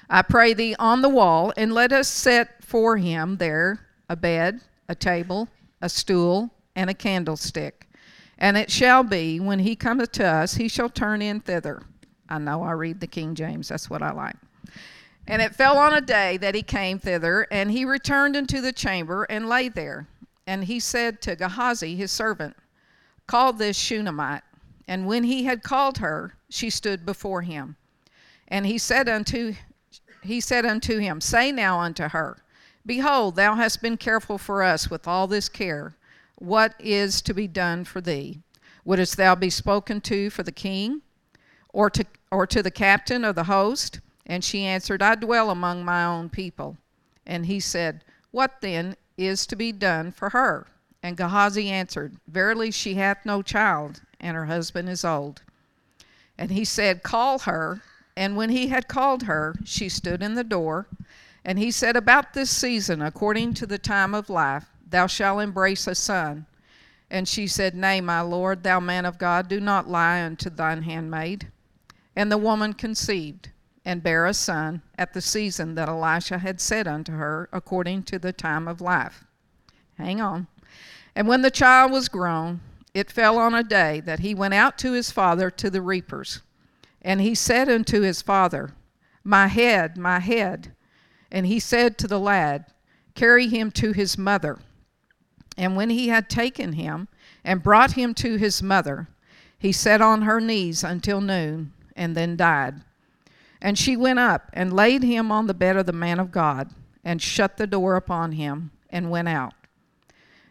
I 0.09 0.23
pray 0.23 0.53
thee 0.53 0.75
on 0.79 1.03
the 1.03 1.09
wall, 1.09 1.53
and 1.55 1.71
let 1.71 1.93
us 1.93 2.07
set 2.07 2.63
for 2.63 2.97
him 2.97 3.37
there 3.37 3.85
a 4.09 4.15
bed, 4.15 4.61
a 4.87 4.95
table, 4.95 5.47
a 5.81 5.89
stool, 5.89 6.49
and 6.75 6.89
a 6.89 6.95
candlestick. 6.95 7.87
And 8.39 8.57
it 8.57 8.71
shall 8.71 9.03
be, 9.03 9.39
when 9.39 9.59
he 9.59 9.75
cometh 9.75 10.11
to 10.13 10.25
us, 10.25 10.55
he 10.55 10.67
shall 10.67 10.89
turn 10.89 11.21
in 11.21 11.41
thither. 11.41 11.83
I 12.27 12.39
know 12.39 12.63
I 12.63 12.71
read 12.71 12.99
the 12.99 13.07
King 13.07 13.35
James, 13.35 13.67
that's 13.67 13.89
what 13.89 14.01
I 14.01 14.11
like. 14.11 14.35
And 15.27 15.43
it 15.43 15.53
fell 15.53 15.77
on 15.77 15.93
a 15.93 16.01
day 16.01 16.37
that 16.37 16.55
he 16.55 16.63
came 16.63 16.97
thither, 16.97 17.45
and 17.51 17.69
he 17.69 17.85
returned 17.85 18.35
into 18.35 18.61
the 18.61 18.73
chamber 18.73 19.25
and 19.25 19.47
lay 19.47 19.69
there. 19.69 20.07
And 20.47 20.63
he 20.63 20.79
said 20.79 21.21
to 21.21 21.35
Gehazi 21.35 21.95
his 21.95 22.11
servant, 22.11 22.55
Call 23.27 23.53
this 23.53 23.77
Shunammite. 23.77 24.41
And 24.89 25.05
when 25.05 25.23
he 25.23 25.43
had 25.43 25.61
called 25.61 25.99
her, 25.99 26.33
she 26.49 26.71
stood 26.71 27.05
before 27.05 27.43
him. 27.43 27.75
And 28.47 28.65
he 28.65 28.79
said 28.79 29.07
unto 29.07 29.53
he 30.23 30.41
said 30.41 30.65
unto 30.65 30.97
him, 30.97 31.21
Say 31.21 31.51
now 31.51 31.79
unto 31.79 32.09
her, 32.09 32.43
Behold, 32.85 33.35
thou 33.35 33.55
hast 33.55 33.81
been 33.81 33.97
careful 33.97 34.39
for 34.39 34.63
us 34.63 34.89
with 34.89 35.07
all 35.07 35.27
this 35.27 35.47
care. 35.47 35.95
What 36.39 36.73
is 36.79 37.21
to 37.21 37.33
be 37.33 37.47
done 37.47 37.85
for 37.85 38.01
thee? 38.01 38.39
Wouldst 38.83 39.15
thou 39.15 39.35
be 39.35 39.51
spoken 39.51 40.01
to 40.01 40.31
for 40.31 40.41
the 40.43 40.51
king? 40.51 41.03
or 41.71 41.89
to, 41.91 42.03
or 42.31 42.47
to 42.47 42.63
the 42.63 42.71
captain 42.71 43.23
of 43.23 43.35
the 43.35 43.43
host? 43.43 43.99
And 44.25 44.43
she 44.43 44.63
answered, 44.63 45.01
I 45.03 45.15
dwell 45.15 45.51
among 45.51 45.85
my 45.85 46.03
own 46.03 46.29
people. 46.29 46.77
And 47.25 47.45
he 47.45 47.59
said, 47.59 48.03
What 48.31 48.61
then 48.61 48.95
is 49.17 49.45
to 49.47 49.55
be 49.55 49.71
done 49.71 50.11
for 50.11 50.29
her? 50.29 50.67
And 51.01 51.15
Gehazi 51.15 51.69
answered, 51.69 52.17
Verily 52.27 52.71
she 52.71 52.95
hath 52.95 53.25
no 53.25 53.41
child, 53.41 54.01
and 54.19 54.35
her 54.35 54.45
husband 54.45 54.89
is 54.89 55.05
old. 55.05 55.41
And 56.37 56.51
he 56.51 56.65
said, 56.65 57.03
Call 57.03 57.39
her. 57.39 57.81
And 58.15 58.35
when 58.35 58.49
he 58.49 58.67
had 58.67 58.87
called 58.87 59.23
her, 59.23 59.55
she 59.63 59.89
stood 59.89 60.21
in 60.21 60.35
the 60.35 60.43
door. 60.43 60.87
And 61.45 61.57
he 61.57 61.71
said, 61.71 61.95
About 61.95 62.33
this 62.33 62.49
season, 62.49 63.01
according 63.01 63.53
to 63.55 63.65
the 63.65 63.77
time 63.77 64.13
of 64.13 64.29
life, 64.29 64.65
thou 64.87 65.07
shalt 65.07 65.41
embrace 65.41 65.87
a 65.87 65.95
son. 65.95 66.45
And 67.09 67.27
she 67.27 67.47
said, 67.47 67.75
Nay, 67.75 68.01
my 68.01 68.21
lord, 68.21 68.63
thou 68.63 68.79
man 68.79 69.05
of 69.05 69.17
God, 69.17 69.47
do 69.47 69.59
not 69.59 69.89
lie 69.89 70.21
unto 70.21 70.49
thine 70.49 70.83
handmaid. 70.83 71.51
And 72.15 72.31
the 72.31 72.37
woman 72.37 72.73
conceived 72.73 73.49
and 73.85 74.03
bare 74.03 74.25
a 74.25 74.33
son 74.33 74.81
at 74.97 75.13
the 75.13 75.21
season 75.21 75.75
that 75.75 75.89
Elisha 75.89 76.37
had 76.37 76.61
said 76.61 76.87
unto 76.87 77.13
her, 77.13 77.49
according 77.51 78.03
to 78.03 78.19
the 78.19 78.33
time 78.33 78.67
of 78.67 78.81
life. 78.81 79.23
Hang 79.97 80.21
on. 80.21 80.47
And 81.15 81.27
when 81.27 81.41
the 81.41 81.51
child 81.51 81.91
was 81.91 82.07
grown, 82.07 82.61
it 82.93 83.11
fell 83.11 83.37
on 83.37 83.53
a 83.53 83.63
day 83.63 83.99
that 84.01 84.19
he 84.19 84.33
went 84.33 84.53
out 84.53 84.77
to 84.79 84.93
his 84.93 85.11
father 85.11 85.49
to 85.51 85.69
the 85.69 85.81
reapers. 85.81 86.41
And 87.01 87.21
he 87.21 87.35
said 87.35 87.69
unto 87.69 88.01
his 88.01 88.21
father, 88.21 88.73
My 89.23 89.47
head, 89.47 89.97
my 89.97 90.19
head. 90.19 90.73
And 91.31 91.45
he 91.45 91.59
said 91.59 91.97
to 91.99 92.07
the 92.07 92.19
lad, 92.19 92.65
Carry 93.15 93.47
him 93.47 93.71
to 93.71 93.91
his 93.91 94.17
mother. 94.17 94.59
And 95.57 95.75
when 95.75 95.89
he 95.89 96.07
had 96.07 96.29
taken 96.29 96.73
him 96.73 97.07
and 97.43 97.63
brought 97.63 97.91
him 97.91 98.13
to 98.15 98.37
his 98.37 98.63
mother, 98.63 99.07
he 99.57 99.71
sat 99.71 100.01
on 100.01 100.21
her 100.21 100.39
knees 100.39 100.83
until 100.83 101.19
noon 101.19 101.73
and 101.95 102.15
then 102.15 102.37
died. 102.37 102.75
And 103.61 103.77
she 103.77 103.97
went 103.97 104.19
up 104.19 104.49
and 104.53 104.71
laid 104.71 105.03
him 105.03 105.31
on 105.31 105.47
the 105.47 105.53
bed 105.53 105.75
of 105.75 105.85
the 105.85 105.91
man 105.91 106.19
of 106.19 106.31
God, 106.31 106.71
and 107.03 107.21
shut 107.21 107.57
the 107.57 107.67
door 107.67 107.97
upon 107.97 108.33
him, 108.33 108.71
and 108.89 109.11
went 109.11 109.27
out. 109.27 109.53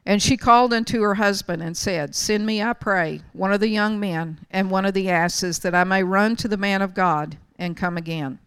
And 0.07 0.23
she 0.23 0.37
called 0.37 0.73
unto 0.73 1.03
her 1.03 1.15
husband 1.15 1.63
and 1.63 1.77
said, 1.77 2.15
Send 2.15 2.47
me, 2.47 2.63
I 2.63 2.73
pray, 2.73 3.21
one 3.33 3.53
of 3.53 3.61
the 3.61 3.69
young 3.69 4.01
men 4.01 4.41
and 4.51 4.71
one 4.71 4.87
of 4.87 4.95
the 4.95 5.11
asses, 5.11 5.59
that 5.61 5.75
I 5.75 5.85
may 5.85 6.03
run 6.03 6.37
to 6.37 6.49
the 6.49 6.57
man 6.57 6.81
of 6.81 6.95
God 6.95 7.37
and 7.59 7.77
come 7.77 7.97
again. 7.97 8.39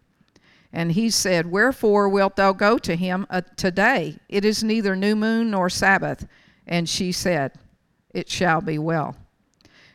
And 0.72 0.92
he 0.92 1.10
said, 1.10 1.50
Wherefore 1.50 2.08
wilt 2.08 2.36
thou 2.36 2.52
go 2.52 2.78
to 2.78 2.96
him 2.96 3.26
uh, 3.28 3.42
today? 3.56 4.16
It 4.28 4.44
is 4.44 4.64
neither 4.64 4.96
new 4.96 5.14
moon 5.14 5.50
nor 5.50 5.68
Sabbath. 5.68 6.26
And 6.66 6.88
she 6.88 7.12
said, 7.12 7.52
It 8.12 8.30
shall 8.30 8.60
be 8.60 8.78
well. 8.78 9.16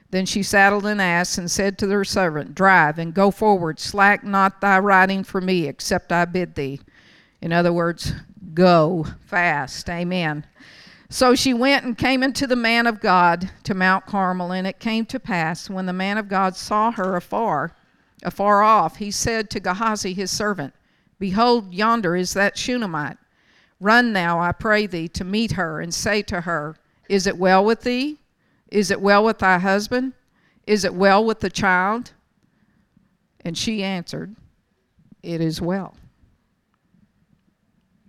Then 0.10 0.26
she 0.26 0.44
saddled 0.44 0.86
an 0.86 1.00
ass 1.00 1.38
and 1.38 1.52
said 1.52 1.78
to 1.80 1.90
her 1.90 2.06
servant, 2.06 2.56
Drive 2.56 2.98
and 2.98 3.14
go 3.14 3.32
forward, 3.32 3.80
slack 3.80 4.24
not 4.24 4.62
thy 4.62 4.80
riding 4.80 5.24
for 5.24 5.42
me, 5.42 5.68
except 5.68 6.12
I 6.12 6.26
bid 6.26 6.56
thee. 6.56 6.80
In 7.42 7.52
other 7.52 7.74
words, 7.74 8.14
go 8.54 9.06
fast. 9.26 9.90
Amen. 9.90 10.46
So 11.10 11.36
she 11.36 11.54
went 11.54 11.86
and 11.86 11.98
came 11.98 12.22
into 12.22 12.46
the 12.48 12.56
man 12.56 12.86
of 12.86 13.00
God 13.00 13.50
to 13.64 13.74
Mount 13.74 14.06
Carmel, 14.06 14.52
and 14.52 14.68
it 14.68 14.80
came 14.80 15.06
to 15.06 15.20
pass 15.20 15.70
when 15.70 15.86
the 15.86 15.94
man 15.94 16.18
of 16.18 16.28
God 16.28 16.56
saw 16.56 16.92
her 16.92 17.16
afar, 17.16 17.74
afar 18.24 18.62
off, 18.62 18.98
he 18.98 19.10
said 19.10 19.50
to 19.50 19.60
Gehazi 19.60 20.14
his 20.14 20.32
servant, 20.32 20.74
Behold, 21.18 21.74
yonder 21.74 22.16
is 22.16 22.34
that 22.34 22.58
Shunammite. 22.58 23.18
Run 23.80 24.12
now, 24.12 24.40
I 24.40 24.52
pray 24.52 24.86
thee, 24.86 25.08
to 25.10 25.24
meet 25.24 25.54
her, 25.54 25.80
and 25.80 25.94
say 25.94 26.22
to 26.24 26.42
her, 26.42 26.76
Is 27.08 27.26
it 27.26 27.38
well 27.38 27.64
with 27.64 27.82
thee? 27.82 28.20
Is 28.70 28.92
it 28.92 29.00
well 29.00 29.24
with 29.24 29.40
thy 29.40 29.60
husband? 29.60 30.14
Is 30.66 30.84
it 30.84 30.94
well 30.94 31.24
with 31.24 31.40
the 31.40 31.50
child? 31.50 32.12
And 33.46 33.58
she 33.58 33.82
answered, 33.82 34.36
It 35.24 35.40
is 35.40 35.62
well. 35.62 35.96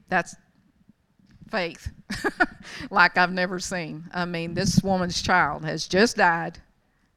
That's 0.09 0.35
faith 1.49 1.93
like 2.91 3.17
I've 3.17 3.33
never 3.33 3.59
seen. 3.59 4.05
I 4.12 4.25
mean, 4.25 4.55
this 4.55 4.83
woman's 4.83 5.23
child 5.23 5.65
has 5.65 5.87
just 5.87 6.17
died, 6.17 6.59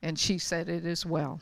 and 0.01 0.17
she 0.17 0.38
said, 0.38 0.69
It 0.69 0.86
is 0.86 1.05
well. 1.05 1.39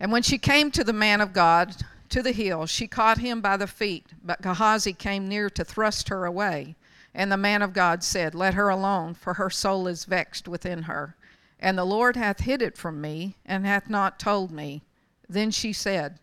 And 0.00 0.10
when 0.10 0.22
she 0.22 0.38
came 0.38 0.70
to 0.72 0.82
the 0.84 0.92
man 0.92 1.20
of 1.20 1.32
God, 1.32 1.76
to 2.08 2.22
the 2.22 2.32
hill, 2.32 2.66
she 2.66 2.86
caught 2.86 3.18
him 3.18 3.40
by 3.40 3.56
the 3.56 3.66
feet, 3.66 4.06
but 4.22 4.42
Gehazi 4.42 4.92
came 4.92 5.28
near 5.28 5.48
to 5.50 5.64
thrust 5.64 6.08
her 6.08 6.26
away. 6.26 6.76
And 7.14 7.30
the 7.30 7.36
man 7.36 7.62
of 7.62 7.72
God 7.72 8.02
said, 8.02 8.34
Let 8.34 8.54
her 8.54 8.68
alone, 8.68 9.14
for 9.14 9.34
her 9.34 9.50
soul 9.50 9.86
is 9.86 10.04
vexed 10.04 10.48
within 10.48 10.82
her. 10.82 11.16
And 11.60 11.78
the 11.78 11.84
Lord 11.84 12.16
hath 12.16 12.40
hid 12.40 12.62
it 12.62 12.76
from 12.76 13.00
me, 13.00 13.36
and 13.46 13.64
hath 13.64 13.88
not 13.88 14.18
told 14.18 14.50
me. 14.50 14.82
Then 15.28 15.50
she 15.50 15.72
said, 15.72 16.18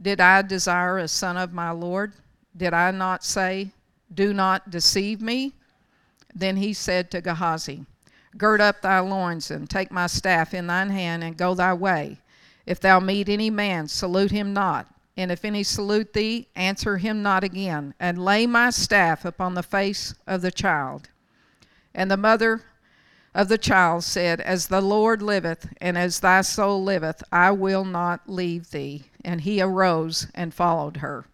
Did 0.00 0.20
I 0.20 0.42
desire 0.42 0.98
a 0.98 1.08
son 1.08 1.36
of 1.36 1.52
my 1.52 1.70
Lord? 1.70 2.14
Did 2.56 2.72
I 2.72 2.90
not 2.90 3.24
say, 3.24 3.72
Do 4.12 4.32
not 4.32 4.70
deceive 4.70 5.20
me? 5.20 5.52
Then 6.34 6.56
he 6.56 6.72
said 6.72 7.10
to 7.10 7.20
Gehazi, 7.20 7.84
Gird 8.36 8.60
up 8.60 8.82
thy 8.82 9.00
loins, 9.00 9.50
and 9.50 9.68
take 9.68 9.90
my 9.90 10.06
staff 10.06 10.54
in 10.54 10.66
thine 10.66 10.90
hand, 10.90 11.22
and 11.22 11.36
go 11.36 11.54
thy 11.54 11.74
way. 11.74 12.18
If 12.64 12.80
thou 12.80 13.00
meet 13.00 13.28
any 13.28 13.50
man, 13.50 13.88
salute 13.88 14.30
him 14.30 14.52
not 14.52 14.86
and 15.16 15.30
if 15.30 15.44
any 15.44 15.62
salute 15.62 16.12
thee, 16.12 16.48
answer 16.56 16.96
him 16.96 17.22
not 17.22 17.44
again, 17.44 17.94
and 18.00 18.24
lay 18.24 18.46
my 18.46 18.70
staff 18.70 19.24
upon 19.24 19.54
the 19.54 19.62
face 19.62 20.14
of 20.26 20.40
the 20.40 20.50
child. 20.50 21.08
And 21.94 22.10
the 22.10 22.16
mother 22.16 22.62
of 23.34 23.48
the 23.48 23.58
child 23.58 24.04
said, 24.04 24.40
As 24.40 24.68
the 24.68 24.80
Lord 24.80 25.20
liveth, 25.20 25.68
and 25.80 25.98
as 25.98 26.20
thy 26.20 26.40
soul 26.40 26.82
liveth, 26.82 27.22
I 27.30 27.50
will 27.50 27.84
not 27.84 28.28
leave 28.28 28.70
thee. 28.70 29.04
And 29.24 29.42
he 29.42 29.60
arose 29.60 30.28
and 30.34 30.54
followed 30.54 30.98
her. 30.98 31.26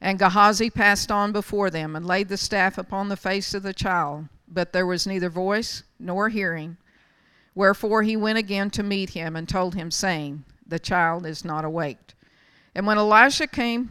And 0.00 0.18
Gehazi 0.18 0.70
passed 0.70 1.10
on 1.10 1.32
before 1.32 1.70
them 1.70 1.96
and 1.96 2.06
laid 2.06 2.28
the 2.28 2.36
staff 2.36 2.78
upon 2.78 3.08
the 3.08 3.16
face 3.16 3.52
of 3.54 3.62
the 3.62 3.72
child, 3.72 4.28
but 4.46 4.72
there 4.72 4.86
was 4.86 5.06
neither 5.06 5.28
voice 5.28 5.82
nor 5.98 6.28
hearing. 6.28 6.76
Wherefore 7.54 8.04
he 8.04 8.16
went 8.16 8.38
again 8.38 8.70
to 8.70 8.82
meet 8.84 9.10
him 9.10 9.34
and 9.34 9.48
told 9.48 9.74
him, 9.74 9.90
saying, 9.90 10.44
The 10.66 10.78
child 10.78 11.26
is 11.26 11.44
not 11.44 11.64
awaked. 11.64 12.14
And 12.74 12.86
when 12.86 12.98
Elisha 12.98 13.48
came 13.48 13.90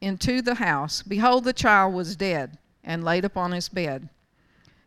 into 0.00 0.40
the 0.40 0.54
house, 0.54 1.02
behold, 1.02 1.44
the 1.44 1.52
child 1.52 1.92
was 1.92 2.16
dead 2.16 2.56
and 2.82 3.04
laid 3.04 3.24
upon 3.24 3.52
his 3.52 3.68
bed. 3.68 4.08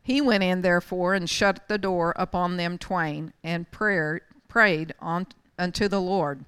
He 0.02 0.22
went 0.22 0.42
in 0.42 0.64
therefore 0.64 1.14
and 1.14 1.30
shut 1.30 1.68
the 1.68 1.78
door 1.78 2.14
upon 2.16 2.58
them 2.58 2.80
twain 2.80 3.34
and 3.44 3.70
prayer, 3.70 4.22
prayed 4.48 4.96
on, 5.00 5.28
unto 5.60 5.88
the 5.88 6.02
Lord. 6.02 6.46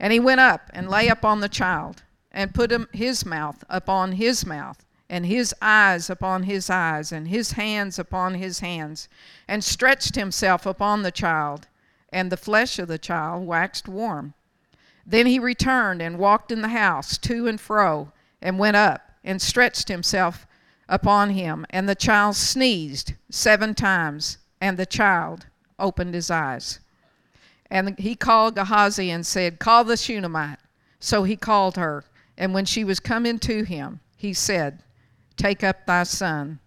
And 0.00 0.12
he 0.12 0.18
went 0.18 0.40
up 0.40 0.68
and 0.74 0.88
lay 0.88 1.06
upon 1.06 1.38
the 1.38 1.48
child 1.48 2.02
and 2.32 2.54
put 2.54 2.72
his 2.92 3.24
mouth 3.24 3.62
upon 3.68 4.12
his 4.12 4.44
mouth 4.44 4.84
and 5.08 5.26
his 5.26 5.54
eyes 5.60 6.08
upon 6.08 6.44
his 6.44 6.70
eyes 6.70 7.12
and 7.12 7.28
his 7.28 7.52
hands 7.52 7.98
upon 7.98 8.34
his 8.34 8.60
hands 8.60 9.08
and 9.46 9.62
stretched 9.62 10.14
himself 10.14 10.64
upon 10.64 11.02
the 11.02 11.10
child 11.10 11.68
and 12.10 12.32
the 12.32 12.36
flesh 12.36 12.78
of 12.78 12.88
the 12.88 12.98
child 12.98 13.46
waxed 13.46 13.86
warm. 13.86 14.32
Then 15.06 15.26
he 15.26 15.38
returned 15.38 16.00
and 16.00 16.18
walked 16.18 16.50
in 16.50 16.62
the 16.62 16.68
house 16.68 17.18
to 17.18 17.46
and 17.46 17.60
fro 17.60 18.12
and 18.40 18.58
went 18.58 18.76
up 18.76 19.12
and 19.22 19.40
stretched 19.40 19.88
himself 19.88 20.46
upon 20.88 21.30
him, 21.30 21.64
and 21.70 21.88
the 21.88 21.94
child 21.94 22.36
sneezed 22.36 23.14
seven 23.30 23.74
times, 23.74 24.38
and 24.60 24.76
the 24.76 24.86
child 24.86 25.46
opened 25.78 26.14
his 26.14 26.30
eyes. 26.30 26.80
And 27.70 27.98
he 27.98 28.14
called 28.14 28.54
Gehazi 28.54 29.10
and 29.10 29.26
said, 29.26 29.58
Call 29.58 29.84
the 29.84 29.96
Shunammite. 29.96 30.58
So 31.00 31.24
he 31.24 31.36
called 31.36 31.76
her, 31.76 32.04
and 32.36 32.54
when 32.54 32.64
she 32.64 32.84
was 32.84 33.00
come 33.00 33.26
in 33.26 33.38
to 33.40 33.64
him, 33.64 34.00
he 34.16 34.32
said, 34.32 34.82
Take 35.36 35.62
up 35.64 35.86
thy 35.86 36.04
son. 36.04 36.60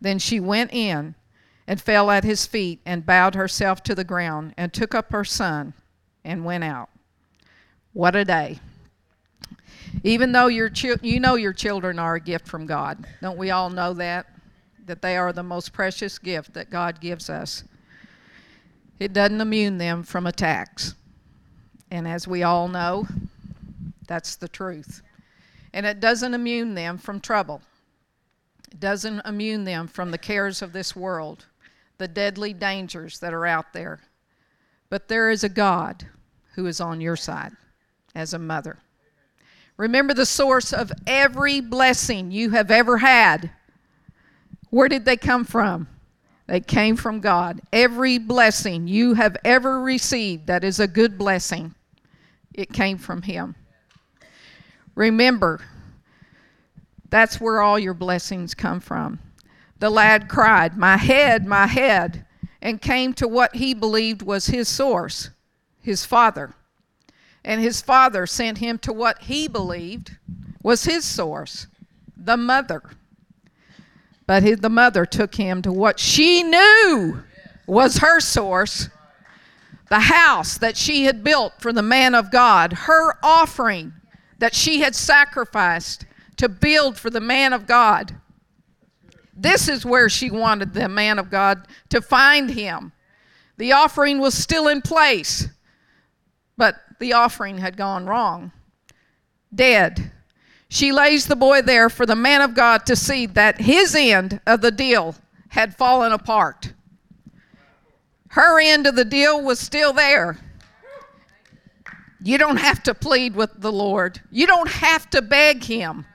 Then 0.00 0.18
she 0.18 0.40
went 0.40 0.72
in 0.72 1.14
and 1.66 1.80
fell 1.80 2.10
at 2.10 2.24
his 2.24 2.46
feet 2.46 2.80
and 2.86 3.06
bowed 3.06 3.34
herself 3.34 3.82
to 3.84 3.94
the 3.94 4.04
ground 4.04 4.54
and 4.56 4.72
took 4.72 4.94
up 4.94 5.12
her 5.12 5.24
son 5.24 5.74
and 6.24 6.44
went 6.44 6.64
out. 6.64 6.88
What 7.92 8.14
a 8.14 8.24
day. 8.24 8.60
Even 10.04 10.32
though 10.32 10.46
your 10.46 10.70
chi- 10.70 10.96
you 11.02 11.20
know 11.20 11.34
your 11.34 11.52
children 11.52 11.98
are 11.98 12.16
a 12.16 12.20
gift 12.20 12.46
from 12.46 12.66
God. 12.66 13.06
Don't 13.20 13.38
we 13.38 13.50
all 13.50 13.70
know 13.70 13.94
that? 13.94 14.26
That 14.86 15.02
they 15.02 15.16
are 15.16 15.32
the 15.32 15.42
most 15.42 15.72
precious 15.72 16.18
gift 16.18 16.54
that 16.54 16.70
God 16.70 17.00
gives 17.00 17.28
us. 17.28 17.64
It 18.98 19.12
doesn't 19.12 19.40
immune 19.40 19.78
them 19.78 20.02
from 20.02 20.26
attacks. 20.26 20.94
And 21.90 22.06
as 22.06 22.28
we 22.28 22.42
all 22.42 22.68
know, 22.68 23.06
that's 24.06 24.36
the 24.36 24.48
truth. 24.48 25.02
And 25.72 25.86
it 25.86 26.00
doesn't 26.00 26.34
immune 26.34 26.74
them 26.74 26.98
from 26.98 27.20
trouble. 27.20 27.62
It 28.70 28.80
doesn't 28.80 29.24
immune 29.26 29.64
them 29.64 29.88
from 29.88 30.10
the 30.10 30.18
cares 30.18 30.62
of 30.62 30.72
this 30.72 30.94
world, 30.94 31.46
the 31.98 32.08
deadly 32.08 32.52
dangers 32.52 33.18
that 33.20 33.34
are 33.34 33.46
out 33.46 33.72
there. 33.72 34.00
But 34.90 35.08
there 35.08 35.30
is 35.30 35.44
a 35.44 35.48
God 35.48 36.06
who 36.54 36.66
is 36.66 36.80
on 36.80 37.00
your 37.00 37.16
side 37.16 37.52
as 38.14 38.34
a 38.34 38.38
mother. 38.38 38.78
Remember 39.76 40.12
the 40.12 40.26
source 40.26 40.72
of 40.72 40.92
every 41.06 41.60
blessing 41.60 42.30
you 42.30 42.50
have 42.50 42.70
ever 42.70 42.98
had. 42.98 43.50
Where 44.70 44.88
did 44.88 45.04
they 45.04 45.16
come 45.16 45.44
from? 45.44 45.88
They 46.48 46.60
came 46.60 46.96
from 46.96 47.20
God. 47.20 47.60
Every 47.72 48.18
blessing 48.18 48.88
you 48.88 49.14
have 49.14 49.36
ever 49.44 49.80
received 49.80 50.46
that 50.46 50.64
is 50.64 50.80
a 50.80 50.88
good 50.88 51.16
blessing, 51.16 51.74
it 52.52 52.72
came 52.72 52.98
from 52.98 53.22
Him. 53.22 53.54
Remember, 54.98 55.60
that's 57.08 57.40
where 57.40 57.60
all 57.60 57.78
your 57.78 57.94
blessings 57.94 58.54
come 58.54 58.80
from. 58.80 59.20
The 59.78 59.90
lad 59.90 60.28
cried, 60.28 60.76
My 60.76 60.96
head, 60.96 61.46
my 61.46 61.66
head, 61.66 62.26
and 62.60 62.82
came 62.82 63.14
to 63.14 63.28
what 63.28 63.54
he 63.54 63.74
believed 63.74 64.22
was 64.22 64.46
his 64.46 64.68
source, 64.68 65.30
his 65.80 66.04
father 66.04 66.54
and 67.44 67.60
his 67.62 67.80
father 67.80 68.26
sent 68.26 68.58
him 68.58 68.78
to 68.78 68.92
what 68.92 69.22
he 69.22 69.48
believed 69.48 70.16
was 70.62 70.84
his 70.84 71.04
source, 71.04 71.66
the 72.14 72.36
mother. 72.36 72.82
But 74.26 74.42
his, 74.42 74.58
the 74.58 74.68
mother 74.68 75.06
took 75.06 75.36
him 75.36 75.62
to 75.62 75.72
what 75.72 75.98
she 75.98 76.42
knew 76.42 77.22
was 77.66 77.98
her 77.98 78.20
source 78.20 78.90
the 79.88 80.00
house 80.00 80.58
that 80.58 80.76
she 80.76 81.04
had 81.04 81.24
built 81.24 81.54
for 81.60 81.72
the 81.72 81.80
man 81.80 82.14
of 82.14 82.30
God, 82.30 82.74
her 82.74 83.14
offering 83.22 83.94
that 84.38 84.54
she 84.54 84.80
had 84.80 84.94
sacrificed 84.94 86.06
to 86.36 86.48
build 86.48 86.96
for 86.96 87.10
the 87.10 87.20
man 87.20 87.52
of 87.52 87.66
God. 87.66 88.14
This 89.34 89.68
is 89.68 89.84
where 89.84 90.08
she 90.08 90.30
wanted 90.30 90.74
the 90.74 90.88
man 90.88 91.18
of 91.18 91.30
God 91.30 91.66
to 91.90 92.00
find 92.00 92.50
him. 92.50 92.92
The 93.56 93.72
offering 93.72 94.20
was 94.20 94.34
still 94.34 94.68
in 94.68 94.82
place, 94.82 95.48
but 96.56 96.76
the 96.98 97.12
offering 97.12 97.58
had 97.58 97.76
gone 97.76 98.06
wrong. 98.06 98.52
Dead. 99.54 100.12
She 100.68 100.92
lays 100.92 101.26
the 101.26 101.36
boy 101.36 101.62
there 101.62 101.88
for 101.88 102.04
the 102.04 102.16
man 102.16 102.40
of 102.40 102.54
God 102.54 102.84
to 102.86 102.96
see 102.96 103.26
that 103.26 103.60
his 103.60 103.94
end 103.94 104.40
of 104.46 104.60
the 104.60 104.70
deal 104.70 105.14
had 105.50 105.76
fallen 105.76 106.12
apart. 106.12 106.72
Her 108.28 108.60
end 108.60 108.86
of 108.86 108.94
the 108.94 109.04
deal 109.04 109.42
was 109.42 109.58
still 109.58 109.92
there. 109.92 110.38
You 112.22 112.38
don't 112.38 112.56
have 112.58 112.82
to 112.84 112.94
plead 112.94 113.34
with 113.34 113.60
the 113.60 113.72
Lord, 113.72 114.20
you 114.30 114.46
don't 114.46 114.70
have 114.70 115.08
to 115.10 115.22
beg 115.22 115.64
Him. 115.64 116.06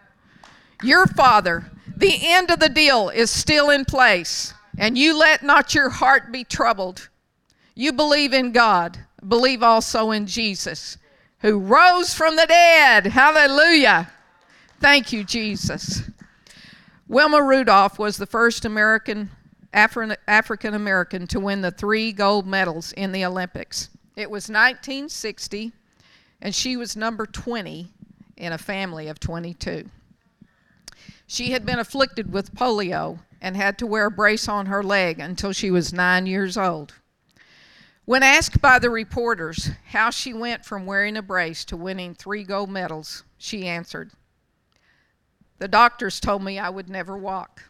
Your 0.84 1.08
Father, 1.08 1.72
the 1.96 2.18
end 2.22 2.52
of 2.52 2.60
the 2.60 2.70
deal 2.70 3.10
is 3.10 3.30
still 3.30 3.70
in 3.70 3.86
place, 3.86 4.54
and 4.78 4.98
you 4.98 5.18
let 5.18 5.44
not 5.44 5.74
your 5.74 5.90
heart 5.90 6.32
be 6.32 6.44
troubled. 6.44 7.10
You 7.76 7.94
believe 7.94 8.34
in 8.34 8.52
God 8.52 9.00
believe 9.28 9.64
also 9.64 10.12
in 10.12 10.28
Jesus, 10.28 10.98
who 11.40 11.60
rose 11.60 12.14
from 12.14 12.36
the 12.36 12.46
dead. 12.46 13.08
Hallelujah. 13.08 14.12
Thank 14.80 15.14
you, 15.14 15.24
Jesus. 15.24 16.04
Wilma 17.08 17.42
Rudolph 17.42 18.00
was 18.00 18.18
the 18.18 18.26
first 18.26 18.66
American 18.66 19.30
Afri- 19.74 20.18
African 20.28 20.74
American 20.74 21.28
to 21.28 21.40
win 21.40 21.62
the 21.62 21.72
three 21.72 22.12
gold 22.12 22.46
medals 22.46 22.92
in 22.94 23.12
the 23.12 23.26
Olympics. 23.26 23.90
It 24.16 24.30
was 24.30 24.44
1960, 24.44 25.74
and 26.44 26.54
she 26.54 26.76
was 26.76 26.98
number 26.98 27.26
20 27.26 27.88
in 28.36 28.52
a 28.52 28.58
family 28.58 29.08
of 29.08 29.18
22. 29.18 29.90
She 31.26 31.52
had 31.52 31.66
been 31.66 31.80
afflicted 31.80 32.34
with 32.34 32.54
polio 32.54 33.20
and 33.42 33.56
had 33.56 33.78
to 33.80 33.88
wear 33.88 34.08
a 34.08 34.12
brace 34.12 34.50
on 34.50 34.66
her 34.66 34.84
leg 34.84 35.20
until 35.20 35.54
she 35.54 35.72
was 35.72 35.94
nine 35.94 36.26
years 36.26 36.58
old. 36.58 36.96
When 38.04 38.24
asked 38.24 38.62
by 38.62 38.78
the 38.78 38.90
reporters 38.90 39.70
how 39.88 40.10
she 40.10 40.34
went 40.34 40.66
from 40.66 40.86
wearing 40.86 41.16
a 41.16 41.22
brace 41.22 41.64
to 41.66 41.78
winning 41.78 42.14
three 42.14 42.44
gold 42.44 42.70
medals, 42.70 43.24
she 43.38 43.66
answered, 43.66 44.12
The 45.60 45.70
doctors 45.70 46.20
told 46.20 46.44
me 46.44 46.60
I 46.60 46.70
would 46.70 46.90
never 46.90 47.18
walk, 47.18 47.64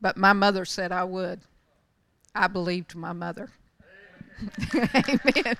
but 0.00 0.16
my 0.16 0.32
mother 0.32 0.64
said 0.64 0.92
I 0.92 1.02
would. 1.02 1.40
I 2.36 2.46
believed 2.46 2.94
my 2.94 3.12
mother. 3.12 3.50
Amen. 4.74 5.56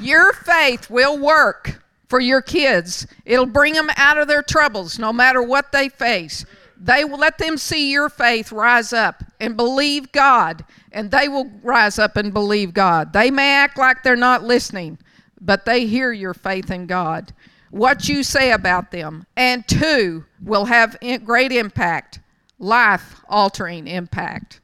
Your 0.00 0.32
faith 0.32 0.90
will 0.90 1.18
work 1.18 1.82
for 2.08 2.20
your 2.20 2.42
kids. 2.42 3.06
It'll 3.24 3.46
bring 3.46 3.74
them 3.74 3.90
out 3.96 4.18
of 4.18 4.28
their 4.28 4.42
troubles 4.42 4.98
no 4.98 5.12
matter 5.12 5.42
what 5.42 5.72
they 5.72 5.88
face. 5.88 6.44
They 6.78 7.04
will 7.04 7.18
let 7.18 7.38
them 7.38 7.56
see 7.56 7.90
your 7.90 8.08
faith 8.08 8.52
rise 8.52 8.92
up 8.92 9.24
and 9.40 9.56
believe 9.56 10.12
God, 10.12 10.64
and 10.92 11.10
they 11.10 11.26
will 11.26 11.50
rise 11.62 11.98
up 11.98 12.16
and 12.16 12.32
believe 12.32 12.74
God. 12.74 13.12
They 13.12 13.30
may 13.30 13.54
act 13.54 13.78
like 13.78 14.02
they're 14.02 14.14
not 14.14 14.44
listening, 14.44 14.98
but 15.40 15.64
they 15.64 15.86
hear 15.86 16.12
your 16.12 16.34
faith 16.34 16.70
in 16.70 16.86
God. 16.86 17.32
What 17.70 18.08
you 18.08 18.22
say 18.22 18.52
about 18.52 18.90
them, 18.90 19.26
and 19.36 19.66
two, 19.66 20.26
will 20.42 20.66
have 20.66 20.98
great 21.24 21.50
impact, 21.50 22.20
life 22.58 23.20
altering 23.28 23.86
impact. 23.86 24.60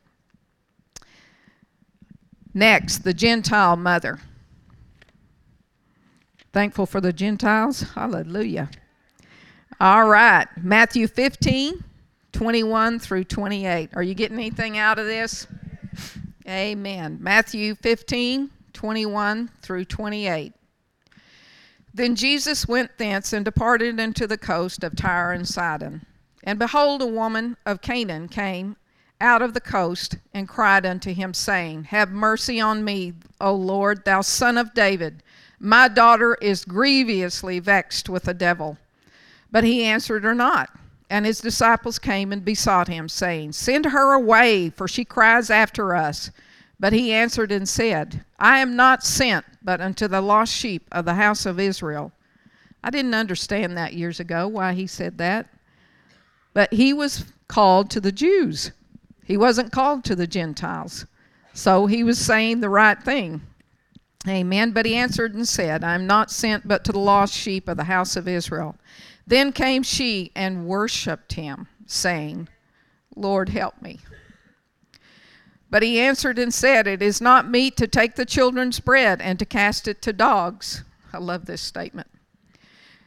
Next, 2.54 2.98
the 2.98 3.14
Gentile 3.14 3.76
mother. 3.76 4.20
Thankful 6.52 6.86
for 6.86 7.00
the 7.00 7.12
Gentiles? 7.12 7.82
Hallelujah. 7.94 8.70
All 9.80 10.08
right, 10.08 10.46
Matthew 10.60 11.06
15. 11.06 11.84
21 12.32 12.98
through 12.98 13.24
28. 13.24 13.90
Are 13.94 14.02
you 14.02 14.14
getting 14.14 14.38
anything 14.38 14.78
out 14.78 14.98
of 14.98 15.06
this? 15.06 15.46
Amen. 16.48 17.18
Matthew 17.20 17.74
15, 17.76 18.50
21 18.72 19.50
through 19.60 19.84
28. 19.84 20.52
Then 21.94 22.16
Jesus 22.16 22.66
went 22.66 22.96
thence 22.98 23.32
and 23.32 23.44
departed 23.44 24.00
into 24.00 24.26
the 24.26 24.38
coast 24.38 24.82
of 24.82 24.96
Tyre 24.96 25.32
and 25.32 25.46
Sidon. 25.46 26.04
And 26.42 26.58
behold, 26.58 27.02
a 27.02 27.06
woman 27.06 27.56
of 27.66 27.82
Canaan 27.82 28.28
came 28.28 28.76
out 29.20 29.42
of 29.42 29.54
the 29.54 29.60
coast 29.60 30.16
and 30.34 30.48
cried 30.48 30.84
unto 30.84 31.12
him, 31.12 31.34
saying, 31.34 31.84
Have 31.84 32.10
mercy 32.10 32.60
on 32.60 32.82
me, 32.82 33.12
O 33.40 33.54
Lord, 33.54 34.04
thou 34.04 34.22
son 34.22 34.58
of 34.58 34.74
David. 34.74 35.22
My 35.64 35.86
daughter 35.86 36.36
is 36.42 36.64
grievously 36.64 37.60
vexed 37.60 38.08
with 38.08 38.26
a 38.26 38.34
devil. 38.34 38.78
But 39.52 39.62
he 39.62 39.84
answered 39.84 40.24
her 40.24 40.34
not. 40.34 40.70
And 41.08 41.24
his 41.24 41.40
disciples 41.40 42.00
came 42.00 42.32
and 42.32 42.44
besought 42.44 42.88
him, 42.88 43.08
saying, 43.08 43.52
Send 43.52 43.84
her 43.84 44.12
away, 44.12 44.70
for 44.70 44.88
she 44.88 45.04
cries 45.04 45.50
after 45.50 45.94
us. 45.94 46.32
But 46.80 46.92
he 46.92 47.12
answered 47.12 47.52
and 47.52 47.68
said, 47.68 48.24
I 48.40 48.58
am 48.58 48.74
not 48.74 49.04
sent 49.04 49.44
but 49.62 49.80
unto 49.80 50.08
the 50.08 50.20
lost 50.20 50.52
sheep 50.52 50.88
of 50.90 51.04
the 51.04 51.14
house 51.14 51.46
of 51.46 51.60
Israel. 51.60 52.10
I 52.82 52.90
didn't 52.90 53.14
understand 53.14 53.76
that 53.76 53.94
years 53.94 54.18
ago, 54.18 54.48
why 54.48 54.72
he 54.72 54.88
said 54.88 55.18
that. 55.18 55.46
But 56.54 56.72
he 56.72 56.92
was 56.92 57.26
called 57.46 57.88
to 57.90 58.00
the 58.00 58.10
Jews, 58.10 58.72
he 59.22 59.36
wasn't 59.36 59.70
called 59.70 60.02
to 60.04 60.16
the 60.16 60.26
Gentiles. 60.26 61.06
So 61.54 61.86
he 61.86 62.02
was 62.02 62.18
saying 62.18 62.60
the 62.60 62.68
right 62.68 63.00
thing. 63.00 63.42
Amen. 64.28 64.70
But 64.70 64.86
he 64.86 64.94
answered 64.94 65.34
and 65.34 65.46
said, 65.46 65.82
I 65.82 65.94
am 65.94 66.06
not 66.06 66.30
sent 66.30 66.68
but 66.68 66.84
to 66.84 66.92
the 66.92 66.98
lost 66.98 67.34
sheep 67.34 67.68
of 67.68 67.76
the 67.76 67.84
house 67.84 68.16
of 68.16 68.28
Israel. 68.28 68.76
Then 69.26 69.52
came 69.52 69.82
she 69.82 70.30
and 70.34 70.66
worshipped 70.66 71.34
him, 71.34 71.68
saying, 71.86 72.48
Lord, 73.16 73.48
help 73.50 73.80
me. 73.82 74.00
But 75.70 75.82
he 75.82 76.00
answered 76.00 76.38
and 76.38 76.52
said, 76.52 76.86
It 76.86 77.00
is 77.00 77.20
not 77.20 77.48
meet 77.48 77.76
to 77.78 77.86
take 77.86 78.14
the 78.14 78.26
children's 78.26 78.78
bread 78.78 79.20
and 79.20 79.38
to 79.38 79.46
cast 79.46 79.88
it 79.88 80.02
to 80.02 80.12
dogs. 80.12 80.84
I 81.12 81.18
love 81.18 81.46
this 81.46 81.62
statement. 81.62 82.08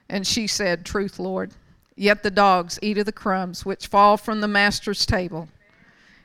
And 0.10 0.26
she 0.26 0.48
said, 0.48 0.86
Truth, 0.86 1.20
Lord. 1.20 1.52
Yet 1.96 2.24
the 2.24 2.32
dogs 2.32 2.78
eat 2.82 2.98
of 2.98 3.06
the 3.06 3.12
crumbs 3.12 3.66
which 3.66 3.88
fall 3.88 4.18
from 4.18 4.42
the 4.42 4.48
master's 4.48 5.06
table. 5.06 5.48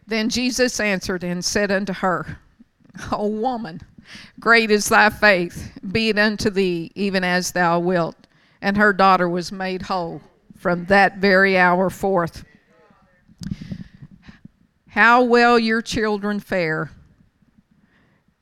Then 0.06 0.28
Jesus 0.28 0.80
answered 0.80 1.22
and 1.22 1.44
said 1.44 1.70
unto 1.70 1.92
her, 1.92 2.38
O 3.12 3.26
woman, 3.26 3.82
great 4.38 4.70
is 4.70 4.88
thy 4.88 5.10
faith, 5.10 5.78
be 5.90 6.08
it 6.08 6.18
unto 6.18 6.50
thee 6.50 6.90
even 6.94 7.24
as 7.24 7.52
thou 7.52 7.78
wilt 7.78 8.16
and 8.62 8.76
her 8.76 8.92
daughter 8.92 9.28
was 9.28 9.50
made 9.52 9.82
whole 9.82 10.20
from 10.56 10.84
that 10.86 11.18
very 11.18 11.56
hour 11.56 11.88
forth. 11.88 12.44
How 14.88 15.22
well 15.22 15.58
your 15.58 15.80
children 15.80 16.40
fare 16.40 16.90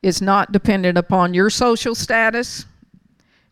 is 0.02 0.22
not 0.22 0.50
dependent 0.52 0.98
upon 0.98 1.34
your 1.34 1.50
social 1.50 1.94
status, 1.94 2.64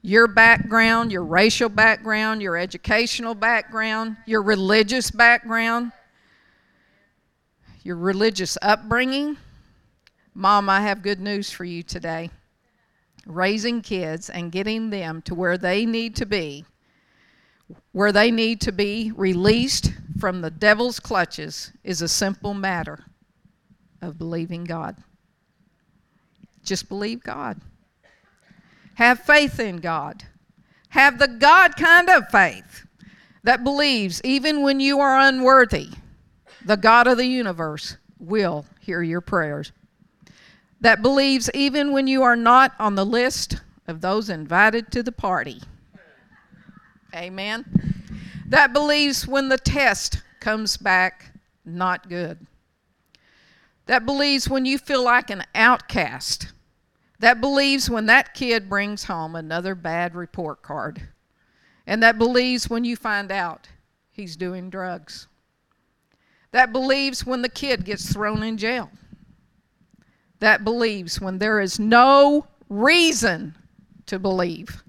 your 0.02 0.26
background, 0.26 1.12
your 1.12 1.24
racial 1.24 1.68
background, 1.68 2.40
your 2.40 2.56
educational 2.56 3.34
background, 3.34 4.16
your 4.26 4.42
religious 4.42 5.10
background, 5.10 5.92
your 7.82 7.96
religious 7.96 8.56
upbringing. 8.62 9.36
Mom, 10.38 10.68
I 10.68 10.82
have 10.82 11.00
good 11.00 11.18
news 11.18 11.50
for 11.50 11.64
you 11.64 11.82
today 11.82 12.28
raising 13.24 13.80
kids 13.80 14.28
and 14.28 14.52
getting 14.52 14.90
them 14.90 15.22
to 15.22 15.34
where 15.34 15.56
they 15.56 15.86
need 15.86 16.14
to 16.16 16.26
be, 16.26 16.66
where 17.92 18.12
they 18.12 18.30
need 18.30 18.60
to 18.60 18.70
be 18.70 19.10
released 19.16 19.94
from 20.20 20.42
the 20.42 20.50
devil's 20.50 21.00
clutches, 21.00 21.72
is 21.82 22.02
a 22.02 22.08
simple 22.08 22.52
matter 22.52 23.06
of 24.02 24.18
believing 24.18 24.64
God. 24.64 24.98
Just 26.62 26.90
believe 26.90 27.22
God. 27.22 27.58
Have 28.96 29.20
faith 29.20 29.58
in 29.58 29.78
God. 29.78 30.22
Have 30.90 31.18
the 31.18 31.28
God 31.28 31.76
kind 31.76 32.10
of 32.10 32.28
faith 32.28 32.84
that 33.42 33.64
believes 33.64 34.20
even 34.22 34.60
when 34.60 34.80
you 34.80 35.00
are 35.00 35.18
unworthy, 35.18 35.88
the 36.62 36.76
God 36.76 37.06
of 37.06 37.16
the 37.16 37.24
universe 37.24 37.96
will 38.18 38.66
hear 38.80 39.00
your 39.00 39.22
prayers 39.22 39.72
that 40.80 41.02
believes 41.02 41.50
even 41.54 41.92
when 41.92 42.06
you 42.06 42.22
are 42.22 42.36
not 42.36 42.74
on 42.78 42.94
the 42.94 43.06
list 43.06 43.60
of 43.86 44.00
those 44.00 44.28
invited 44.28 44.90
to 44.92 45.02
the 45.02 45.12
party. 45.12 45.60
Amen. 47.14 47.64
That 48.46 48.72
believes 48.72 49.26
when 49.26 49.48
the 49.48 49.58
test 49.58 50.22
comes 50.40 50.76
back 50.76 51.32
not 51.64 52.08
good. 52.08 52.46
That 53.86 54.04
believes 54.04 54.48
when 54.48 54.64
you 54.66 54.78
feel 54.78 55.02
like 55.02 55.30
an 55.30 55.44
outcast. 55.54 56.52
That 57.20 57.40
believes 57.40 57.88
when 57.88 58.06
that 58.06 58.34
kid 58.34 58.68
brings 58.68 59.04
home 59.04 59.34
another 59.34 59.74
bad 59.74 60.14
report 60.14 60.62
card. 60.62 61.08
And 61.86 62.02
that 62.02 62.18
believes 62.18 62.68
when 62.68 62.84
you 62.84 62.96
find 62.96 63.32
out 63.32 63.68
he's 64.10 64.36
doing 64.36 64.70
drugs. 64.70 65.28
That 66.50 66.72
believes 66.72 67.24
when 67.24 67.42
the 67.42 67.48
kid 67.48 67.84
gets 67.84 68.12
thrown 68.12 68.42
in 68.42 68.58
jail 68.58 68.90
that 70.38 70.64
believes 70.64 71.20
when 71.20 71.38
there 71.38 71.60
is 71.60 71.78
no 71.78 72.46
reason 72.68 73.54
to 74.06 74.18
believe. 74.18 74.82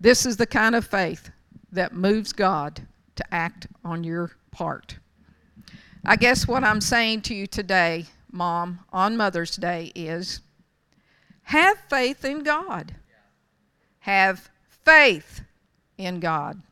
This 0.00 0.26
is 0.26 0.36
the 0.36 0.46
kind 0.46 0.74
of 0.74 0.86
faith 0.86 1.30
that 1.72 1.94
moves 1.94 2.32
God 2.32 2.86
to 3.16 3.34
act 3.34 3.66
on 3.84 4.04
your 4.04 4.32
part. 4.50 4.98
I 6.04 6.16
guess 6.16 6.46
what 6.46 6.62
I'm 6.62 6.80
saying 6.80 7.22
to 7.22 7.34
you 7.34 7.46
today, 7.46 8.06
Mom, 8.30 8.80
on 8.92 9.16
Mother's 9.16 9.56
Day 9.56 9.90
is 9.94 10.40
have 11.44 11.78
faith 11.88 12.24
in 12.24 12.42
God. 12.42 12.94
Have 14.00 14.50
faith 14.84 15.42
in 15.98 16.20
God. 16.20 16.62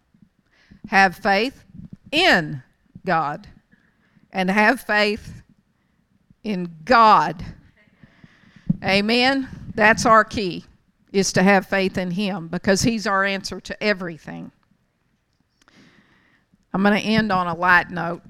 Have 0.89 1.17
faith 1.17 1.65
in 2.13 2.63
God. 3.05 3.49
And 4.33 4.51
have 4.51 4.81
faith 4.81 5.43
in 6.45 6.77
God. 6.85 7.45
Amen. 8.85 9.49
That's 9.75 10.07
our 10.07 10.25
key 10.25 10.65
is 11.11 11.33
to 11.33 11.43
have 11.43 11.67
faith 11.67 11.97
in 11.97 12.11
him 12.11 12.49
because 12.49 12.83
he's 12.83 13.07
our 13.07 13.25
answer 13.25 13.61
to 13.61 13.83
everything. 13.83 14.53
I'm 16.73 16.83
going 16.83 17.01
to 17.01 17.07
end 17.07 17.33
on 17.33 17.47
a 17.47 17.55
light 17.55 17.91
note. 17.91 18.23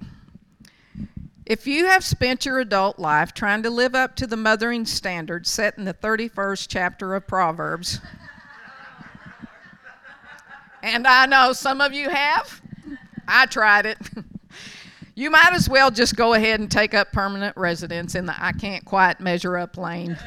If 1.46 1.66
you 1.66 1.86
have 1.86 2.04
spent 2.04 2.46
your 2.46 2.60
adult 2.60 2.98
life 2.98 3.34
trying 3.34 3.62
to 3.64 3.70
live 3.70 3.94
up 3.94 4.16
to 4.16 4.26
the 4.26 4.36
mothering 4.36 4.84
standards 4.84 5.50
set 5.50 5.76
in 5.76 5.84
the 5.84 5.94
31st 5.94 6.66
chapter 6.68 7.14
of 7.14 7.26
Proverbs, 7.26 8.00
and 10.82 11.06
I 11.06 11.26
know 11.26 11.52
some 11.52 11.80
of 11.80 11.92
you 11.94 12.10
have, 12.10 12.60
I 13.26 13.46
tried 13.46 13.86
it. 13.86 13.98
You 15.16 15.30
might 15.30 15.52
as 15.52 15.68
well 15.68 15.92
just 15.92 16.16
go 16.16 16.34
ahead 16.34 16.58
and 16.58 16.68
take 16.68 16.92
up 16.92 17.12
permanent 17.12 17.56
residence 17.56 18.16
in 18.16 18.26
the 18.26 18.34
I 18.36 18.50
can't 18.52 18.84
quite 18.84 19.20
measure 19.20 19.56
up 19.56 19.76
lane. 19.76 20.18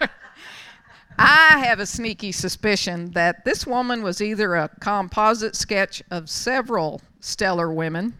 I 1.18 1.58
have 1.58 1.80
a 1.80 1.86
sneaky 1.86 2.30
suspicion 2.30 3.10
that 3.10 3.44
this 3.44 3.66
woman 3.66 4.02
was 4.02 4.22
either 4.22 4.54
a 4.54 4.70
composite 4.80 5.56
sketch 5.56 6.02
of 6.10 6.30
several 6.30 7.02
stellar 7.18 7.72
women, 7.72 8.14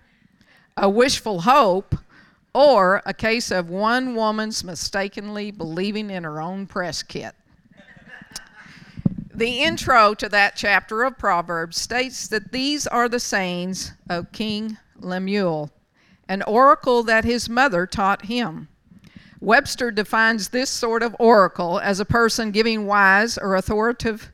a 0.76 0.90
wishful 0.90 1.42
hope, 1.42 1.94
or 2.52 3.00
a 3.06 3.14
case 3.14 3.52
of 3.52 3.70
one 3.70 4.16
woman's 4.16 4.64
mistakenly 4.64 5.52
believing 5.52 6.10
in 6.10 6.24
her 6.24 6.40
own 6.40 6.66
press 6.66 7.02
kit. 7.04 7.34
The 9.32 9.62
intro 9.62 10.14
to 10.14 10.28
that 10.28 10.56
chapter 10.56 11.04
of 11.04 11.16
Proverbs 11.16 11.80
states 11.80 12.26
that 12.28 12.50
these 12.50 12.88
are 12.88 13.08
the 13.08 13.20
sayings 13.20 13.92
of 14.10 14.32
King 14.32 14.76
Lemuel, 15.02 15.70
an 16.28 16.42
oracle 16.42 17.02
that 17.02 17.24
his 17.24 17.48
mother 17.48 17.86
taught 17.86 18.26
him. 18.26 18.68
Webster 19.40 19.90
defines 19.90 20.48
this 20.48 20.68
sort 20.68 21.02
of 21.02 21.16
oracle 21.18 21.80
as 21.80 21.98
a 21.98 22.04
person 22.04 22.50
giving 22.50 22.86
wise 22.86 23.38
or 23.38 23.56
authoritative 23.56 24.32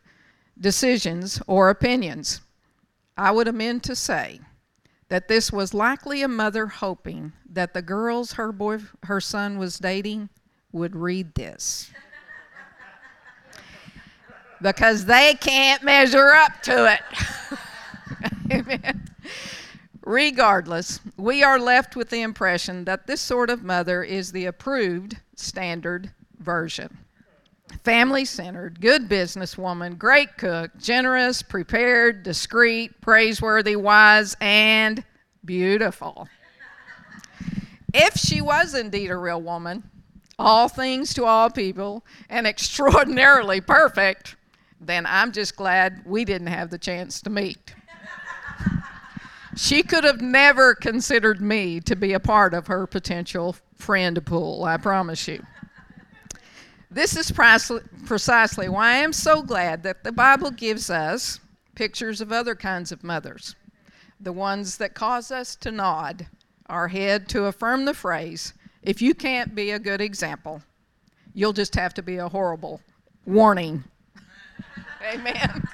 decisions 0.59 1.41
or 1.47 1.71
opinions. 1.71 2.41
I 3.17 3.31
would 3.31 3.49
amend 3.49 3.83
to 3.85 3.97
say 3.97 4.41
that 5.09 5.29
this 5.29 5.53
was 5.53 5.73
likely 5.73 6.23
a 6.23 6.29
mother 6.29 6.67
hoping 6.67 7.33
that 7.51 7.73
the 7.73 7.83
girls 7.83 8.33
her 8.33 8.53
boy 8.53 8.79
her 9.05 9.21
son 9.21 9.59
was 9.59 9.79
dating 9.79 10.29
would 10.73 10.97
read 10.97 11.35
this. 11.35 11.91
because 14.61 15.05
they 15.05 15.35
can't 15.35 15.83
measure 15.83 16.33
up 16.33 16.63
to 16.63 16.93
it. 16.93 17.01
Amen. 18.53 19.06
Regardless, 20.07 21.01
we 21.17 21.43
are 21.43 21.59
left 21.59 21.97
with 21.97 22.11
the 22.11 22.23
impression 22.23 22.85
that 22.85 23.09
this 23.09 23.21
sort 23.21 23.51
of 23.51 23.65
mother 23.65 24.05
is 24.05 24.31
the 24.31 24.47
approved 24.47 25.17
standard 25.35 26.13
version. 26.39 26.99
Family 27.83 28.25
centered, 28.25 28.81
good 28.81 29.09
businesswoman, 29.09 29.99
great 29.99 30.37
cook, 30.37 30.71
generous, 30.79 31.43
prepared, 31.43 32.23
discreet, 32.23 33.01
praiseworthy, 33.01 33.75
wise, 33.75 34.37
and 34.41 35.03
beautiful. 35.45 36.29
If 37.93 38.15
she 38.15 38.41
was 38.41 38.75
indeed 38.75 39.11
a 39.11 39.17
real 39.17 39.43
woman, 39.43 39.91
all 40.39 40.69
things 40.69 41.15
to 41.15 41.25
all 41.25 41.51
people, 41.51 42.07
and 42.31 42.47
extraordinarily 42.47 43.61
perfect, 43.61 44.37
then 44.81 45.05
I'm 45.05 45.33
just 45.33 45.57
glad 45.57 46.03
we 46.07 46.25
didn't 46.25 46.47
have 46.47 46.71
the 46.71 46.79
chance 46.79 47.21
to 47.23 47.31
meet. 47.31 47.75
She 49.57 49.83
could 49.83 50.05
have 50.05 50.21
never 50.21 50.75
considered 50.75 51.41
me 51.41 51.81
to 51.81 51.97
be 51.97 52.13
a 52.13 52.21
part 52.21 52.53
of 52.53 52.67
her 52.67 52.87
potential 52.87 53.57
friend 53.75 54.25
pool, 54.25 54.65
I 54.65 54.77
promise 54.77 55.27
you. 55.27 55.45
This 56.91 57.17
is 57.17 57.33
precisely 57.33 58.69
why 58.69 58.91
I 58.91 58.97
am 58.97 59.13
so 59.13 59.43
glad 59.43 59.83
that 59.83 60.05
the 60.05 60.13
Bible 60.13 60.51
gives 60.51 60.91
us 60.91 61.41
pictures 61.75 62.21
of 62.21 62.33
other 62.33 62.55
kinds 62.55 62.93
of 62.93 63.03
mothers, 63.03 63.57
the 64.21 64.33
ones 64.33 64.79
that 64.79 64.95
cause 64.95 65.31
us 65.31 65.57
to 65.57 65.71
nod 65.71 66.27
our 66.69 66.89
head 66.89 67.29
to 67.31 67.45
affirm 67.45 67.85
the 67.85 67.95
phrase 67.95 68.55
if 68.83 69.03
you 69.03 69.15
can't 69.15 69.55
be 69.55 69.73
a 69.73 69.79
good 69.79 70.01
example, 70.01 70.63
you'll 71.35 71.53
just 71.53 71.75
have 71.75 71.93
to 71.95 72.03
be 72.03 72.19
a 72.19 72.29
horrible 72.29 72.81
warning. 73.27 73.83
Amen. 75.13 75.69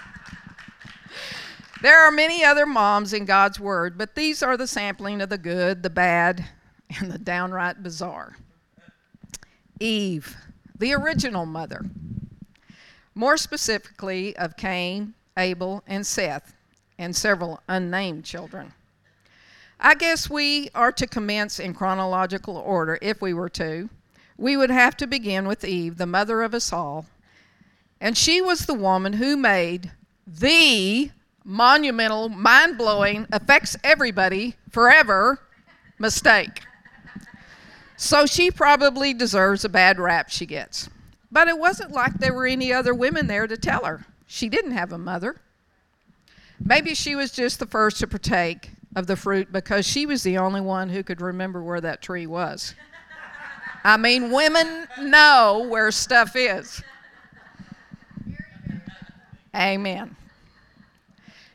There 1.82 1.98
are 2.06 2.12
many 2.12 2.44
other 2.44 2.64
moms 2.64 3.12
in 3.12 3.24
God's 3.24 3.58
Word, 3.58 3.98
but 3.98 4.14
these 4.14 4.40
are 4.40 4.56
the 4.56 4.68
sampling 4.68 5.20
of 5.20 5.30
the 5.30 5.36
good, 5.36 5.82
the 5.82 5.90
bad, 5.90 6.44
and 7.00 7.10
the 7.10 7.18
downright 7.18 7.82
bizarre. 7.82 8.36
Eve, 9.80 10.36
the 10.78 10.94
original 10.94 11.44
mother, 11.44 11.84
more 13.16 13.36
specifically 13.36 14.36
of 14.36 14.56
Cain, 14.56 15.14
Abel, 15.36 15.82
and 15.88 16.06
Seth, 16.06 16.54
and 16.98 17.16
several 17.16 17.60
unnamed 17.68 18.24
children. 18.24 18.74
I 19.80 19.96
guess 19.96 20.30
we 20.30 20.70
are 20.76 20.92
to 20.92 21.06
commence 21.08 21.58
in 21.58 21.74
chronological 21.74 22.58
order 22.58 22.96
if 23.02 23.20
we 23.20 23.34
were 23.34 23.48
to. 23.48 23.90
We 24.38 24.56
would 24.56 24.70
have 24.70 24.96
to 24.98 25.08
begin 25.08 25.48
with 25.48 25.64
Eve, 25.64 25.98
the 25.98 26.06
mother 26.06 26.42
of 26.42 26.54
us 26.54 26.72
all. 26.72 27.06
And 28.00 28.16
she 28.16 28.40
was 28.40 28.66
the 28.66 28.72
woman 28.72 29.14
who 29.14 29.36
made 29.36 29.90
the 30.24 31.10
monumental, 31.44 32.28
mind 32.28 32.78
blowing, 32.78 33.26
affects 33.32 33.76
everybody 33.82 34.56
forever 34.70 35.40
mistake. 35.98 36.62
So 37.96 38.26
she 38.26 38.50
probably 38.50 39.14
deserves 39.14 39.64
a 39.64 39.68
bad 39.68 40.00
rap 40.00 40.28
she 40.28 40.46
gets. 40.46 40.88
But 41.30 41.48
it 41.48 41.58
wasn't 41.58 41.92
like 41.92 42.14
there 42.14 42.34
were 42.34 42.46
any 42.46 42.72
other 42.72 42.92
women 42.92 43.26
there 43.26 43.46
to 43.46 43.56
tell 43.56 43.84
her. 43.84 44.06
She 44.26 44.48
didn't 44.48 44.72
have 44.72 44.92
a 44.92 44.98
mother. 44.98 45.36
Maybe 46.58 46.94
she 46.94 47.16
was 47.16 47.32
just 47.32 47.58
the 47.58 47.66
first 47.66 47.98
to 48.00 48.06
partake 48.06 48.70
of 48.94 49.06
the 49.06 49.16
fruit 49.16 49.52
because 49.52 49.86
she 49.86 50.04
was 50.04 50.22
the 50.22 50.38
only 50.38 50.60
one 50.60 50.90
who 50.90 51.02
could 51.02 51.20
remember 51.20 51.62
where 51.62 51.80
that 51.80 52.02
tree 52.02 52.26
was. 52.26 52.74
I 53.84 53.96
mean, 53.96 54.30
women 54.30 54.86
know 55.00 55.66
where 55.68 55.90
stuff 55.90 56.36
is. 56.36 56.82
Amen. 59.54 60.16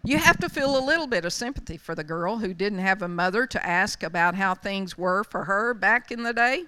You 0.03 0.17
have 0.17 0.37
to 0.37 0.49
feel 0.49 0.77
a 0.77 0.83
little 0.85 1.07
bit 1.07 1.25
of 1.25 1.33
sympathy 1.33 1.77
for 1.77 1.95
the 1.95 2.03
girl 2.03 2.37
who 2.37 2.53
didn't 2.53 2.79
have 2.79 3.01
a 3.01 3.07
mother 3.07 3.45
to 3.47 3.65
ask 3.65 4.03
about 4.03 4.35
how 4.35 4.53
things 4.53 4.97
were 4.97 5.23
for 5.23 5.45
her 5.45 5.73
back 5.73 6.11
in 6.11 6.23
the 6.23 6.33
day. 6.33 6.65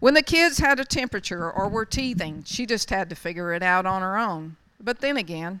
When 0.00 0.14
the 0.14 0.22
kids 0.22 0.58
had 0.58 0.80
a 0.80 0.84
temperature 0.84 1.50
or 1.50 1.68
were 1.68 1.86
teething, 1.86 2.42
she 2.44 2.66
just 2.66 2.90
had 2.90 3.08
to 3.10 3.16
figure 3.16 3.52
it 3.52 3.62
out 3.62 3.86
on 3.86 4.02
her 4.02 4.18
own. 4.18 4.56
But 4.80 5.00
then 5.00 5.16
again, 5.16 5.60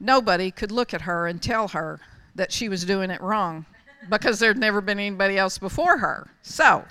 nobody 0.00 0.50
could 0.50 0.72
look 0.72 0.92
at 0.92 1.02
her 1.02 1.26
and 1.26 1.40
tell 1.40 1.68
her 1.68 2.00
that 2.34 2.52
she 2.52 2.68
was 2.68 2.84
doing 2.84 3.10
it 3.10 3.20
wrong 3.20 3.66
because 4.08 4.38
there'd 4.38 4.58
never 4.58 4.80
been 4.80 4.98
anybody 4.98 5.38
else 5.38 5.58
before 5.58 5.98
her. 5.98 6.28
So, 6.42 6.84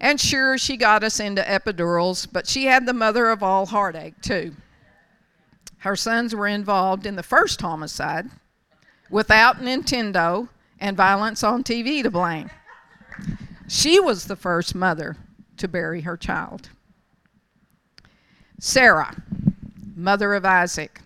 and 0.00 0.20
sure, 0.20 0.56
she 0.56 0.76
got 0.76 1.04
us 1.04 1.20
into 1.20 1.42
epidurals, 1.42 2.26
but 2.30 2.46
she 2.46 2.66
had 2.66 2.86
the 2.86 2.94
mother 2.94 3.28
of 3.28 3.42
all 3.42 3.66
heartache, 3.66 4.20
too. 4.22 4.54
Her 5.78 5.96
sons 5.96 6.34
were 6.34 6.46
involved 6.46 7.06
in 7.06 7.16
the 7.16 7.22
first 7.22 7.60
homicide 7.60 8.26
without 9.10 9.58
Nintendo 9.58 10.48
and 10.80 10.96
violence 10.96 11.42
on 11.42 11.64
TV 11.64 12.02
to 12.02 12.10
blame. 12.10 12.50
She 13.68 14.00
was 14.00 14.24
the 14.24 14.36
first 14.36 14.74
mother 14.74 15.16
to 15.56 15.68
bury 15.68 16.02
her 16.02 16.16
child. 16.16 16.70
Sarah, 18.58 19.22
mother 19.94 20.34
of 20.34 20.44
Isaac, 20.44 21.00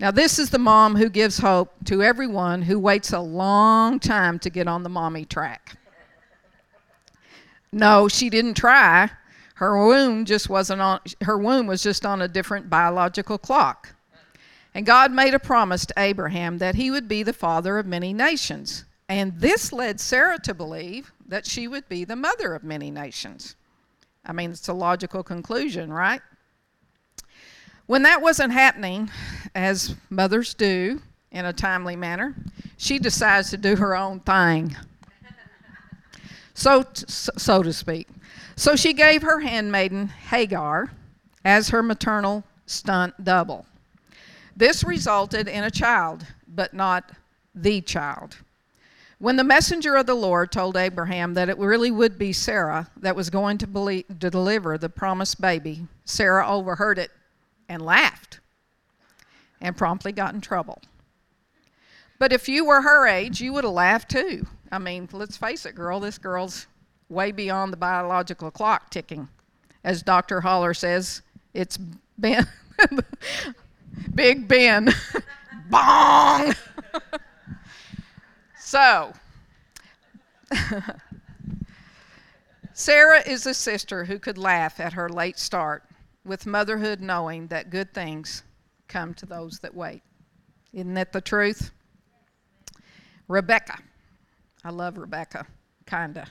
now, 0.00 0.10
this 0.10 0.38
is 0.38 0.50
the 0.50 0.58
mom 0.58 0.96
who 0.96 1.08
gives 1.08 1.38
hope 1.38 1.72
to 1.84 2.02
everyone 2.02 2.62
who 2.62 2.78
waits 2.78 3.12
a 3.12 3.20
long 3.20 4.00
time 4.00 4.38
to 4.40 4.50
get 4.50 4.66
on 4.66 4.82
the 4.82 4.88
mommy 4.88 5.24
track. 5.24 5.76
No, 7.70 8.08
she 8.08 8.28
didn't 8.28 8.54
try. 8.54 9.10
Her 9.54 9.86
womb 9.86 10.24
just 10.24 10.48
wasn't 10.48 10.80
on 10.80 11.00
her 11.22 11.38
womb 11.38 11.66
was 11.66 11.82
just 11.82 12.04
on 12.04 12.20
a 12.20 12.28
different 12.28 12.68
biological 12.68 13.38
clock. 13.38 13.94
And 14.74 14.84
God 14.84 15.12
made 15.12 15.34
a 15.34 15.38
promise 15.38 15.86
to 15.86 15.94
Abraham 15.96 16.58
that 16.58 16.74
he 16.74 16.90
would 16.90 17.06
be 17.06 17.22
the 17.22 17.32
father 17.32 17.78
of 17.78 17.86
many 17.86 18.12
nations. 18.12 18.84
And 19.08 19.38
this 19.38 19.72
led 19.72 20.00
Sarah 20.00 20.38
to 20.40 20.54
believe 20.54 21.12
that 21.28 21.46
she 21.46 21.68
would 21.68 21.88
be 21.88 22.04
the 22.04 22.16
mother 22.16 22.54
of 22.54 22.64
many 22.64 22.90
nations. 22.90 23.54
I 24.24 24.32
mean, 24.32 24.50
it's 24.50 24.68
a 24.68 24.72
logical 24.72 25.22
conclusion, 25.22 25.92
right? 25.92 26.20
When 27.86 28.02
that 28.02 28.22
wasn't 28.22 28.52
happening, 28.52 29.10
as 29.54 29.94
mothers 30.10 30.54
do 30.54 31.02
in 31.30 31.44
a 31.44 31.52
timely 31.52 31.96
manner, 31.96 32.34
she 32.76 32.98
decides 32.98 33.50
to 33.50 33.58
do 33.58 33.76
her 33.76 33.94
own 33.94 34.20
thing. 34.20 34.74
So, 36.54 36.84
so 36.94 37.62
to 37.62 37.72
speak. 37.72 38.08
So 38.56 38.76
she 38.76 38.92
gave 38.92 39.22
her 39.22 39.40
handmaiden 39.40 40.08
Hagar 40.08 40.92
as 41.44 41.68
her 41.70 41.82
maternal 41.82 42.44
stunt 42.66 43.22
double. 43.22 43.66
This 44.56 44.84
resulted 44.84 45.48
in 45.48 45.64
a 45.64 45.70
child, 45.70 46.24
but 46.46 46.72
not 46.72 47.10
the 47.54 47.80
child. 47.80 48.36
When 49.18 49.36
the 49.36 49.44
messenger 49.44 49.96
of 49.96 50.06
the 50.06 50.14
Lord 50.14 50.52
told 50.52 50.76
Abraham 50.76 51.34
that 51.34 51.48
it 51.48 51.58
really 51.58 51.90
would 51.90 52.18
be 52.18 52.32
Sarah 52.32 52.90
that 52.98 53.16
was 53.16 53.30
going 53.30 53.58
to, 53.58 53.66
believe, 53.66 54.04
to 54.20 54.30
deliver 54.30 54.76
the 54.76 54.88
promised 54.88 55.40
baby, 55.40 55.86
Sarah 56.04 56.48
overheard 56.48 56.98
it 56.98 57.10
and 57.68 57.82
laughed 57.82 58.40
and 59.60 59.76
promptly 59.76 60.12
got 60.12 60.34
in 60.34 60.40
trouble. 60.40 60.82
But 62.18 62.32
if 62.32 62.48
you 62.48 62.64
were 62.64 62.82
her 62.82 63.06
age, 63.06 63.40
you 63.40 63.52
would 63.52 63.64
have 63.64 63.72
laughed 63.72 64.10
too. 64.10 64.46
I 64.74 64.78
mean, 64.78 65.08
let's 65.12 65.36
face 65.36 65.66
it, 65.66 65.76
girl, 65.76 66.00
this 66.00 66.18
girl's 66.18 66.66
way 67.08 67.30
beyond 67.30 67.72
the 67.72 67.76
biological 67.76 68.50
clock 68.50 68.90
ticking. 68.90 69.28
As 69.84 70.02
Dr. 70.02 70.40
Hollar 70.40 70.74
says, 70.74 71.22
it's 71.52 71.78
Ben, 72.18 72.48
Big 74.14 74.48
Ben. 74.48 74.92
Bong! 75.70 76.54
so, 78.58 79.12
Sarah 82.72 83.22
is 83.24 83.46
a 83.46 83.54
sister 83.54 84.04
who 84.04 84.18
could 84.18 84.38
laugh 84.38 84.80
at 84.80 84.94
her 84.94 85.08
late 85.08 85.38
start 85.38 85.84
with 86.24 86.46
motherhood 86.46 87.00
knowing 87.00 87.46
that 87.46 87.70
good 87.70 87.94
things 87.94 88.42
come 88.88 89.14
to 89.14 89.26
those 89.26 89.60
that 89.60 89.72
wait. 89.72 90.02
Isn't 90.72 90.94
that 90.94 91.12
the 91.12 91.20
truth? 91.20 91.70
Rebecca. 93.28 93.78
I 94.66 94.70
love 94.70 94.96
Rebecca, 94.96 95.46
kinda. 95.86 96.26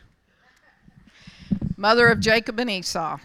Mother 1.77 2.07
of 2.07 2.19
Jacob 2.19 2.59
and 2.59 2.69
Esau. 2.69 3.19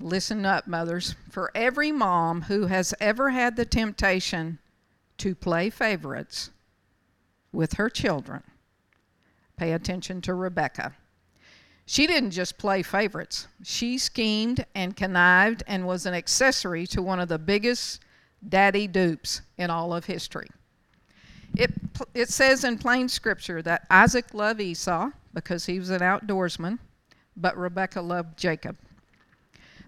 Listen 0.00 0.44
up, 0.44 0.66
mothers. 0.66 1.14
For 1.30 1.52
every 1.54 1.92
mom 1.92 2.42
who 2.42 2.66
has 2.66 2.92
ever 2.98 3.30
had 3.30 3.54
the 3.54 3.64
temptation 3.64 4.58
to 5.18 5.36
play 5.36 5.70
favorites 5.70 6.50
with 7.52 7.74
her 7.74 7.88
children, 7.88 8.42
pay 9.56 9.72
attention 9.72 10.20
to 10.22 10.34
Rebecca. 10.34 10.96
She 11.86 12.08
didn't 12.08 12.32
just 12.32 12.58
play 12.58 12.82
favorites, 12.82 13.46
she 13.62 13.96
schemed 13.96 14.64
and 14.74 14.96
connived 14.96 15.62
and 15.68 15.86
was 15.86 16.06
an 16.06 16.14
accessory 16.14 16.86
to 16.88 17.02
one 17.02 17.20
of 17.20 17.28
the 17.28 17.38
biggest 17.38 18.00
daddy 18.48 18.88
dupes 18.88 19.42
in 19.56 19.70
all 19.70 19.92
of 19.94 20.06
history. 20.06 20.48
It, 21.56 21.72
it 22.14 22.28
says 22.28 22.64
in 22.64 22.78
plain 22.78 23.08
scripture 23.08 23.62
that 23.62 23.86
Isaac 23.90 24.32
loved 24.32 24.60
Esau 24.60 25.10
because 25.34 25.66
he 25.66 25.78
was 25.78 25.90
an 25.90 26.00
outdoorsman, 26.00 26.78
but 27.36 27.56
Rebekah 27.56 28.02
loved 28.02 28.38
Jacob. 28.38 28.76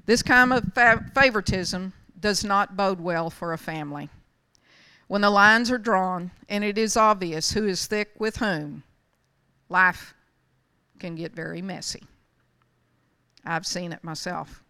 This 0.07 0.23
kind 0.23 0.53
of 0.53 0.73
fa- 0.75 1.11
favoritism 1.15 1.93
does 2.19 2.45
not 2.45 2.77
bode 2.77 3.01
well 3.01 3.31
for 3.31 3.53
a 3.53 3.59
family. 3.59 4.09
When 5.09 5.21
the 5.21 5.31
lines 5.31 5.71
are 5.71 5.79
drawn 5.79 6.31
and 6.49 6.65
it 6.65 6.79
is 6.79 6.97
obvious 6.97 7.53
who 7.53 7.67
is 7.67 7.87
thick 7.87 8.11
with 8.19 8.37
whom, 8.37 8.83
life 9.69 10.15
can 10.99 11.15
get 11.17 11.35
very 11.35 11.61
messy. 11.61 12.03
I've 13.45 13.67
seen 13.67 13.93
it 13.93 14.05
myself. 14.05 14.63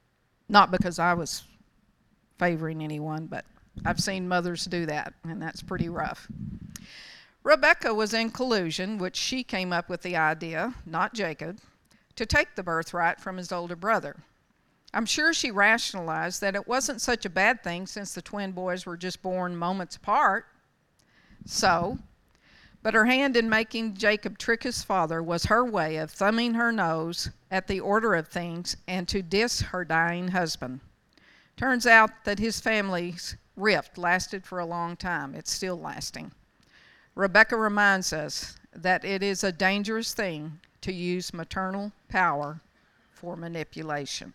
Not 0.48 0.70
because 0.70 0.98
I 0.98 1.14
was 1.14 1.44
favoring 2.38 2.83
anyone, 2.83 3.26
but 3.26 3.44
I've 3.85 4.00
seen 4.00 4.28
mothers 4.28 4.64
do 4.66 4.87
that, 4.87 5.14
and 5.24 5.40
that's 5.40 5.62
pretty 5.62 5.88
rough. 5.88 6.28
Rebecca 7.42 7.92
was 7.92 8.14
in 8.14 8.30
collusion, 8.30 8.98
which 8.98 9.16
she 9.16 9.42
came 9.42 9.72
up 9.72 9.88
with 9.88 10.02
the 10.02 10.16
idea, 10.16 10.74
not 10.87 11.14
Jacob, 11.14 11.58
to 12.14 12.26
take 12.26 12.54
the 12.54 12.62
birthright 12.62 13.20
from 13.20 13.37
his 13.37 13.50
older 13.50 13.74
brother. 13.74 14.16
I'm 14.94 15.06
sure 15.06 15.32
she 15.32 15.50
rationalized 15.50 16.40
that 16.42 16.54
it 16.54 16.68
wasn't 16.68 17.00
such 17.00 17.24
a 17.24 17.30
bad 17.30 17.64
thing 17.64 17.87
since 17.87 18.12
the 18.12 18.22
twin 18.22 18.52
boys 18.52 18.85
were 18.85 18.96
just 18.96 19.22
born 19.22 19.56
moments 19.56 19.96
apart. 19.96 20.46
So, 21.46 21.98
but 22.82 22.94
her 22.94 23.06
hand 23.06 23.37
in 23.37 23.48
making 23.48 23.94
Jacob 23.94 24.38
trick 24.38 24.62
his 24.62 24.82
father 24.82 25.22
was 25.22 25.46
her 25.46 25.64
way 25.64 25.96
of 25.96 26.11
thumbing 26.11 26.54
her 26.54 26.70
nose 26.70 27.30
at 27.50 27.66
the 27.66 27.80
order 27.80 28.14
of 28.14 28.28
things 28.28 28.76
and 28.87 29.08
to 29.08 29.22
diss 29.22 29.62
her 29.62 29.85
dying 29.85 30.28
husband. 30.28 30.80
Turns 31.56 31.87
out 31.87 32.24
that 32.24 32.38
his 32.38 32.61
family's 32.61 33.37
rift 33.56 33.98
lasted 33.98 34.44
for 34.44 34.58
a 34.58 34.66
long 34.66 34.96
time. 34.96 35.34
It's 35.34 35.52
still 35.52 35.78
lasting. 35.78 36.32
Rebecca 37.14 37.56
reminds 37.56 38.12
us 38.12 38.56
that 38.74 39.04
it 39.04 39.22
is 39.22 39.44
a 39.44 39.52
dangerous 39.52 40.14
thing 40.14 40.60
to 40.80 40.92
use 40.92 41.34
maternal 41.34 41.92
power 42.08 42.60
for 43.12 43.36
manipulation. 43.36 44.32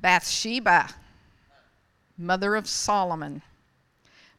Bathsheba, 0.00 0.88
mother 2.16 2.56
of 2.56 2.66
Solomon. 2.66 3.42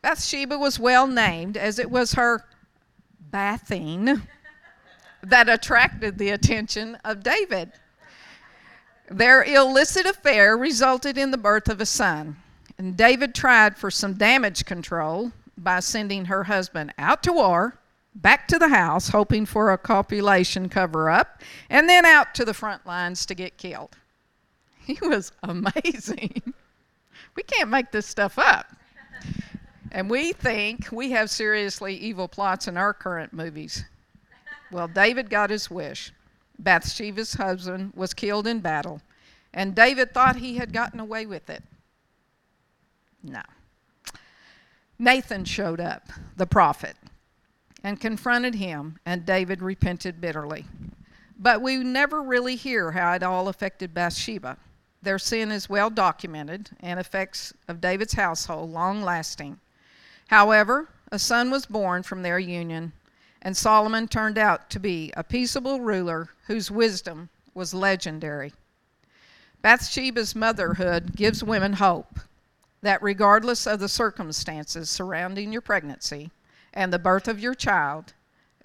Bathsheba 0.01 0.57
was 0.57 0.79
well 0.79 1.05
named 1.05 1.55
as 1.55 1.77
it 1.77 1.91
was 1.91 2.13
her 2.13 2.45
bathing 3.31 4.23
that 5.23 5.47
attracted 5.47 6.17
the 6.17 6.29
attention 6.29 6.97
of 7.05 7.23
David. 7.23 7.71
Their 9.09 9.43
illicit 9.43 10.05
affair 10.05 10.57
resulted 10.57 11.17
in 11.17 11.31
the 11.31 11.37
birth 11.37 11.69
of 11.69 11.79
a 11.79 11.85
son, 11.85 12.37
and 12.81 12.97
David 12.97 13.35
tried 13.35 13.77
for 13.77 13.91
some 13.91 14.15
damage 14.15 14.65
control 14.65 15.33
by 15.55 15.81
sending 15.81 16.25
her 16.25 16.45
husband 16.45 16.91
out 16.97 17.21
to 17.21 17.31
war, 17.31 17.77
back 18.15 18.47
to 18.47 18.57
the 18.57 18.69
house, 18.69 19.09
hoping 19.09 19.45
for 19.45 19.71
a 19.71 19.77
copulation 19.77 20.67
cover 20.67 21.07
up, 21.07 21.43
and 21.69 21.87
then 21.87 22.07
out 22.07 22.33
to 22.33 22.43
the 22.43 22.55
front 22.55 22.87
lines 22.87 23.23
to 23.27 23.35
get 23.35 23.57
killed. 23.57 23.95
He 24.87 24.97
was 24.99 25.31
amazing. 25.43 26.41
we 27.35 27.43
can't 27.43 27.69
make 27.69 27.91
this 27.91 28.07
stuff 28.07 28.39
up. 28.39 28.65
And 29.91 30.09
we 30.09 30.33
think 30.33 30.91
we 30.91 31.11
have 31.11 31.29
seriously 31.29 31.93
evil 31.93 32.27
plots 32.27 32.67
in 32.67 32.77
our 32.77 32.95
current 32.95 33.31
movies. 33.31 33.85
Well, 34.71 34.87
David 34.87 35.29
got 35.29 35.51
his 35.51 35.69
wish. 35.69 36.11
Bathsheba's 36.57 37.35
husband 37.35 37.93
was 37.95 38.15
killed 38.15 38.47
in 38.47 38.59
battle, 38.59 39.01
and 39.53 39.75
David 39.75 40.15
thought 40.15 40.37
he 40.37 40.55
had 40.55 40.73
gotten 40.73 40.99
away 40.99 41.27
with 41.27 41.47
it. 41.47 41.61
No. 43.23 43.41
Nathan 44.97 45.45
showed 45.45 45.79
up, 45.79 46.09
the 46.37 46.45
prophet, 46.45 46.95
and 47.83 47.99
confronted 47.99 48.55
him, 48.55 48.99
and 49.05 49.25
David 49.25 49.61
repented 49.61 50.21
bitterly. 50.21 50.65
But 51.37 51.61
we 51.61 51.77
never 51.77 52.21
really 52.21 52.55
hear 52.55 52.91
how 52.91 53.13
it 53.13 53.23
all 53.23 53.47
affected 53.47 53.93
Bathsheba. 53.93 54.57
Their 55.01 55.17
sin 55.17 55.51
is 55.51 55.67
well 55.67 55.89
documented 55.89 56.69
and 56.79 56.99
effects 56.99 57.51
of 57.67 57.81
David's 57.81 58.13
household 58.13 58.69
long 58.69 59.01
lasting. 59.01 59.59
However, 60.27 60.89
a 61.11 61.17
son 61.17 61.49
was 61.49 61.65
born 61.65 62.03
from 62.03 62.21
their 62.21 62.37
union, 62.37 62.93
and 63.41 63.57
Solomon 63.57 64.07
turned 64.07 64.37
out 64.37 64.69
to 64.69 64.79
be 64.79 65.11
a 65.17 65.23
peaceable 65.23 65.81
ruler 65.81 66.29
whose 66.45 66.69
wisdom 66.69 67.29
was 67.55 67.73
legendary. 67.73 68.53
Bathsheba's 69.63 70.35
motherhood 70.35 71.15
gives 71.15 71.43
women 71.43 71.73
hope 71.73 72.19
that 72.81 73.01
regardless 73.01 73.67
of 73.67 73.79
the 73.79 73.89
circumstances 73.89 74.89
surrounding 74.89 75.51
your 75.51 75.61
pregnancy 75.61 76.31
and 76.73 76.91
the 76.91 76.99
birth 76.99 77.27
of 77.27 77.39
your 77.39 77.53
child, 77.53 78.13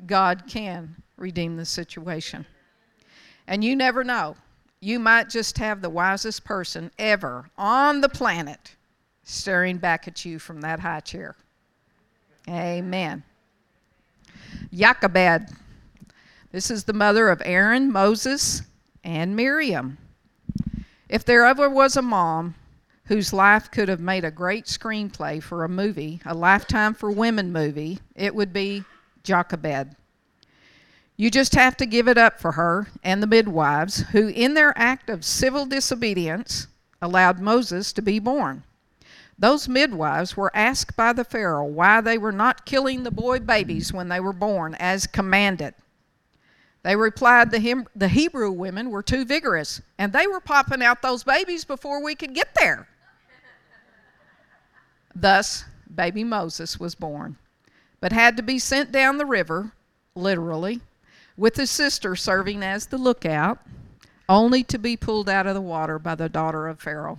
God 0.07 0.45
can 0.47 0.97
redeem 1.17 1.57
the 1.57 1.65
situation. 1.65 2.47
And 3.47 3.63
you 3.63 3.77
never 3.77 4.05
know. 4.05 4.37
You 4.81 4.99
might 4.99 5.29
just 5.29 5.59
have 5.59 5.81
the 5.81 5.91
wisest 5.91 6.45
person 6.45 6.91
ever 6.99 7.51
on 7.57 8.01
the 8.01 8.09
planet 8.09 8.77
staring 9.23 9.79
back 9.79 10.07
at 10.07 10.25
you 10.25 10.39
from 10.39 10.61
that 10.61 10.81
high 10.81 11.01
chair. 11.01 11.35
Amen. 12.49 13.25
Jochebed. 14.73 15.51
This 16.53 16.71
is 16.71 16.85
the 16.85 16.93
mother 16.93 17.29
of 17.29 17.43
Aaron, 17.45 17.91
Moses, 17.91 18.63
and 19.03 19.35
Miriam. 19.35 19.99
If 21.09 21.25
there 21.25 21.45
ever 21.45 21.69
was 21.69 21.97
a 21.97 22.03
mom 22.03 22.55
whose 23.07 23.33
life 23.33 23.71
could 23.71 23.89
have 23.89 24.01
made 24.01 24.25
a 24.25 24.31
great 24.31 24.67
screenplay 24.67 25.43
for 25.43 25.65
a 25.65 25.69
movie, 25.69 26.21
a 26.27 26.35
Lifetime 26.35 26.95
for 26.95 27.11
Women 27.11 27.53
movie, 27.53 28.01
it 28.15 28.35
would 28.35 28.53
be 28.53 28.85
Jochebed. 29.23 29.95
You 31.17 31.31
just 31.31 31.55
have 31.55 31.77
to 31.79 31.87
give 31.87 32.09
it 32.09 32.19
up 32.19 32.41
for 32.41 32.53
her 32.53 32.89
and 33.03 33.23
the 33.23 33.27
midwives 33.27 34.01
who, 34.11 34.29
in 34.29 34.55
their 34.55 34.77
act 34.77 35.09
of 35.09 35.25
civil 35.25 35.65
disobedience, 35.65 36.67
allowed 37.01 37.41
Moses 37.41 37.93
to 37.95 38.03
be 38.03 38.19
born. 38.19 38.65
Those 39.39 39.69
midwives 39.69 40.37
were 40.37 40.55
asked 40.55 40.97
by 40.97 41.13
the 41.13 41.25
Pharaoh 41.25 41.65
why 41.65 42.01
they 42.01 42.19
were 42.19 42.33
not 42.33 42.67
killing 42.67 43.03
the 43.03 43.11
boy 43.11 43.39
babies 43.39 43.93
when 43.93 44.09
they 44.09 44.21
were 44.21 44.33
born 44.33 44.75
as 44.75 45.07
commanded. 45.07 45.75
They 46.83 46.97
replied 46.97 47.51
the, 47.51 47.85
the 47.95 48.09
Hebrew 48.09 48.51
women 48.51 48.91
were 48.91 49.03
too 49.03 49.25
vigorous 49.25 49.81
and 49.99 50.13
they 50.13 50.27
were 50.27 50.41
popping 50.41 50.83
out 50.83 51.03
those 51.03 51.25
babies 51.25 51.65
before 51.65 52.03
we 52.03 52.15
could 52.15 52.35
get 52.35 52.55
there. 52.55 52.89
Thus, 55.19 55.65
baby 55.93 56.25
Moses 56.25 56.79
was 56.79 56.95
born, 56.95 57.39
but 58.03 58.13
had 58.13 58.37
to 58.37 58.43
be 58.43 58.59
sent 58.59 58.93
down 58.93 59.17
the 59.17 59.25
river, 59.25 59.73
literally, 60.15 60.83
with 61.39 61.57
his 61.57 61.71
sister 61.71 62.15
serving 62.15 62.63
as 62.63 62.87
the 62.87 62.99
lookout, 62.99 63.59
only 64.29 64.63
to 64.65 64.79
be 64.79 64.95
pulled 64.95 65.31
out 65.31 65.47
of 65.47 65.55
the 65.55 65.61
water 65.63 65.99
by 65.99 66.17
the 66.17 66.29
daughter 66.29 66.69
of 66.69 66.81
Pharaoh, 66.81 67.19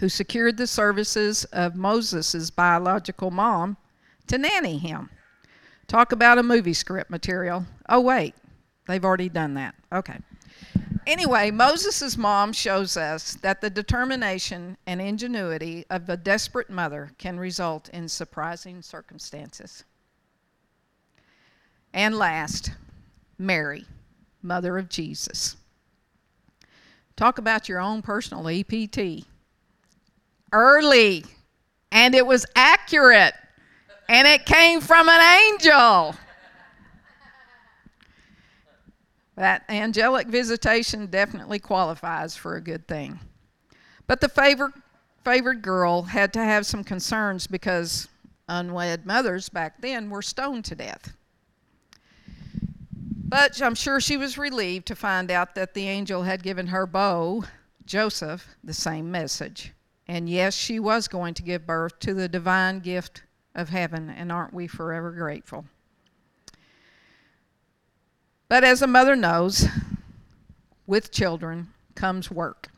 who 0.00 0.08
secured 0.08 0.56
the 0.56 0.66
services 0.66 1.44
of 1.52 1.76
Moses' 1.76 2.50
biological 2.50 3.30
mom 3.30 3.76
to 4.26 4.36
nanny 4.36 4.78
him. 4.78 5.08
Talk 5.86 6.10
about 6.10 6.38
a 6.38 6.42
movie 6.42 6.74
script 6.74 7.08
material. 7.08 7.66
Oh, 7.88 8.00
wait, 8.00 8.34
they've 8.88 9.04
already 9.04 9.28
done 9.28 9.54
that. 9.54 9.76
Okay. 9.92 10.18
Anyway, 11.06 11.52
Moses' 11.52 12.16
mom 12.16 12.52
shows 12.52 12.96
us 12.96 13.34
that 13.36 13.60
the 13.60 13.70
determination 13.70 14.76
and 14.88 15.00
ingenuity 15.00 15.84
of 15.88 16.08
a 16.08 16.16
desperate 16.16 16.68
mother 16.68 17.12
can 17.16 17.38
result 17.38 17.88
in 17.90 18.08
surprising 18.08 18.82
circumstances. 18.82 19.84
And 21.94 22.16
last, 22.16 22.72
Mary, 23.38 23.84
mother 24.42 24.78
of 24.78 24.88
Jesus. 24.88 25.56
Talk 27.14 27.38
about 27.38 27.68
your 27.68 27.78
own 27.78 28.02
personal 28.02 28.48
EPT. 28.48 29.24
Early, 30.52 31.24
and 31.92 32.16
it 32.16 32.26
was 32.26 32.46
accurate, 32.56 33.34
and 34.08 34.26
it 34.26 34.44
came 34.44 34.80
from 34.80 35.08
an 35.08 35.20
angel. 35.52 36.16
That 39.36 39.64
angelic 39.68 40.28
visitation 40.28 41.06
definitely 41.06 41.58
qualifies 41.58 42.36
for 42.36 42.56
a 42.56 42.60
good 42.60 42.88
thing. 42.88 43.20
But 44.06 44.20
the 44.20 44.28
favored, 44.28 44.72
favored 45.24 45.62
girl 45.62 46.02
had 46.02 46.32
to 46.32 46.42
have 46.42 46.64
some 46.64 46.82
concerns 46.82 47.46
because 47.46 48.08
unwed 48.48 49.04
mothers 49.04 49.48
back 49.48 49.82
then 49.82 50.08
were 50.08 50.22
stoned 50.22 50.64
to 50.66 50.74
death. 50.74 51.14
But 53.28 53.60
I'm 53.60 53.74
sure 53.74 54.00
she 54.00 54.16
was 54.16 54.38
relieved 54.38 54.86
to 54.86 54.96
find 54.96 55.30
out 55.30 55.54
that 55.56 55.74
the 55.74 55.88
angel 55.88 56.22
had 56.22 56.42
given 56.42 56.68
her 56.68 56.86
beau, 56.86 57.44
Joseph, 57.84 58.48
the 58.62 58.72
same 58.72 59.10
message. 59.10 59.72
And 60.08 60.30
yes, 60.30 60.54
she 60.54 60.78
was 60.78 61.08
going 61.08 61.34
to 61.34 61.42
give 61.42 61.66
birth 61.66 61.98
to 62.00 62.14
the 62.14 62.28
divine 62.28 62.78
gift 62.78 63.24
of 63.54 63.68
heaven, 63.68 64.08
and 64.08 64.30
aren't 64.30 64.54
we 64.54 64.68
forever 64.68 65.10
grateful? 65.10 65.66
But 68.48 68.62
as 68.62 68.80
a 68.80 68.86
mother 68.86 69.16
knows, 69.16 69.66
with 70.86 71.10
children 71.10 71.68
comes 71.94 72.30
work. 72.30 72.68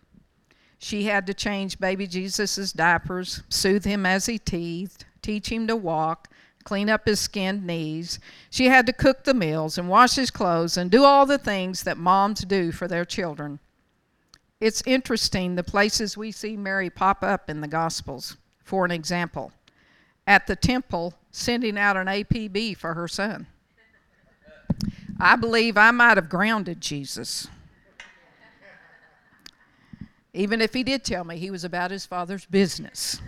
She 0.78 1.04
had 1.04 1.26
to 1.26 1.34
change 1.34 1.80
baby 1.80 2.06
Jesus' 2.06 2.72
diapers, 2.72 3.42
soothe 3.48 3.84
him 3.84 4.06
as 4.06 4.26
he 4.26 4.38
teethed, 4.38 5.04
teach 5.20 5.50
him 5.50 5.66
to 5.66 5.76
walk, 5.76 6.28
clean 6.64 6.88
up 6.88 7.06
his 7.06 7.20
skinned 7.20 7.66
knees. 7.66 8.18
She 8.48 8.66
had 8.66 8.86
to 8.86 8.92
cook 8.92 9.24
the 9.24 9.34
meals 9.34 9.76
and 9.76 9.88
wash 9.88 10.14
his 10.14 10.30
clothes 10.30 10.76
and 10.76 10.90
do 10.90 11.04
all 11.04 11.26
the 11.26 11.38
things 11.38 11.82
that 11.82 11.98
moms 11.98 12.40
do 12.40 12.72
for 12.72 12.86
their 12.86 13.04
children. 13.04 13.58
It's 14.60 14.82
interesting 14.86 15.54
the 15.54 15.64
places 15.64 16.16
we 16.16 16.32
see 16.32 16.56
Mary 16.56 16.90
pop 16.90 17.22
up 17.22 17.50
in 17.50 17.60
the 17.60 17.68
Gospels. 17.68 18.36
For 18.62 18.84
an 18.84 18.90
example, 18.90 19.52
at 20.26 20.46
the 20.46 20.56
temple, 20.56 21.14
sending 21.30 21.78
out 21.78 21.96
an 21.96 22.06
APB 22.06 22.76
for 22.76 22.94
her 22.94 23.08
son. 23.08 23.46
I 25.20 25.36
believe 25.36 25.76
I 25.76 25.90
might 25.90 26.16
have 26.16 26.28
grounded 26.28 26.80
Jesus. 26.80 27.48
Even 30.32 30.60
if 30.60 30.74
he 30.74 30.82
did 30.82 31.04
tell 31.04 31.24
me 31.24 31.38
he 31.38 31.50
was 31.50 31.64
about 31.64 31.90
his 31.90 32.06
father's 32.06 32.44
business. 32.46 33.20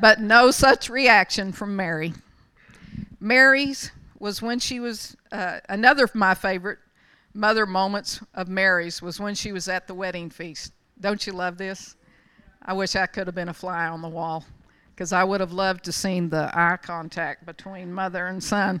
But 0.00 0.20
no 0.20 0.50
such 0.50 0.88
reaction 0.88 1.52
from 1.52 1.76
Mary. 1.76 2.14
Mary's 3.20 3.92
was 4.18 4.40
when 4.40 4.58
she 4.58 4.80
was, 4.80 5.16
uh, 5.30 5.60
another 5.68 6.04
of 6.04 6.14
my 6.14 6.34
favorite 6.34 6.78
mother 7.34 7.66
moments 7.66 8.20
of 8.34 8.48
Mary's 8.48 9.02
was 9.02 9.20
when 9.20 9.34
she 9.34 9.52
was 9.52 9.68
at 9.68 9.86
the 9.86 9.94
wedding 9.94 10.30
feast. 10.30 10.72
Don't 11.00 11.26
you 11.26 11.32
love 11.32 11.58
this? 11.58 11.96
I 12.64 12.72
wish 12.72 12.96
I 12.96 13.06
could 13.06 13.26
have 13.26 13.34
been 13.34 13.48
a 13.48 13.54
fly 13.54 13.88
on 13.88 14.00
the 14.00 14.08
wall 14.08 14.44
because 14.94 15.12
I 15.12 15.24
would 15.24 15.40
have 15.40 15.52
loved 15.52 15.84
to 15.84 15.92
seen 15.92 16.28
the 16.30 16.50
eye 16.52 16.78
contact 16.80 17.44
between 17.44 17.92
mother 17.92 18.26
and 18.28 18.42
son. 18.42 18.80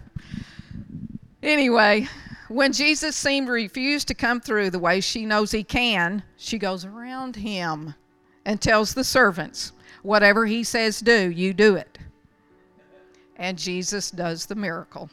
Anyway, 1.42 2.08
when 2.48 2.72
Jesus 2.72 3.16
seemed 3.16 3.46
to 3.48 3.52
refuse 3.52 4.04
to 4.04 4.14
come 4.14 4.40
through 4.40 4.70
the 4.70 4.78
way 4.78 5.00
she 5.00 5.26
knows 5.26 5.50
he 5.50 5.64
can, 5.64 6.22
she 6.36 6.58
goes 6.58 6.84
around 6.84 7.34
him 7.34 7.94
and 8.44 8.60
tells 8.60 8.94
the 8.94 9.04
servants, 9.04 9.72
Whatever 10.02 10.46
he 10.46 10.64
says 10.64 11.00
do, 11.00 11.30
you 11.30 11.54
do 11.54 11.76
it. 11.76 11.98
And 13.36 13.56
Jesus 13.56 14.10
does 14.10 14.46
the 14.46 14.54
miracle. 14.54 15.08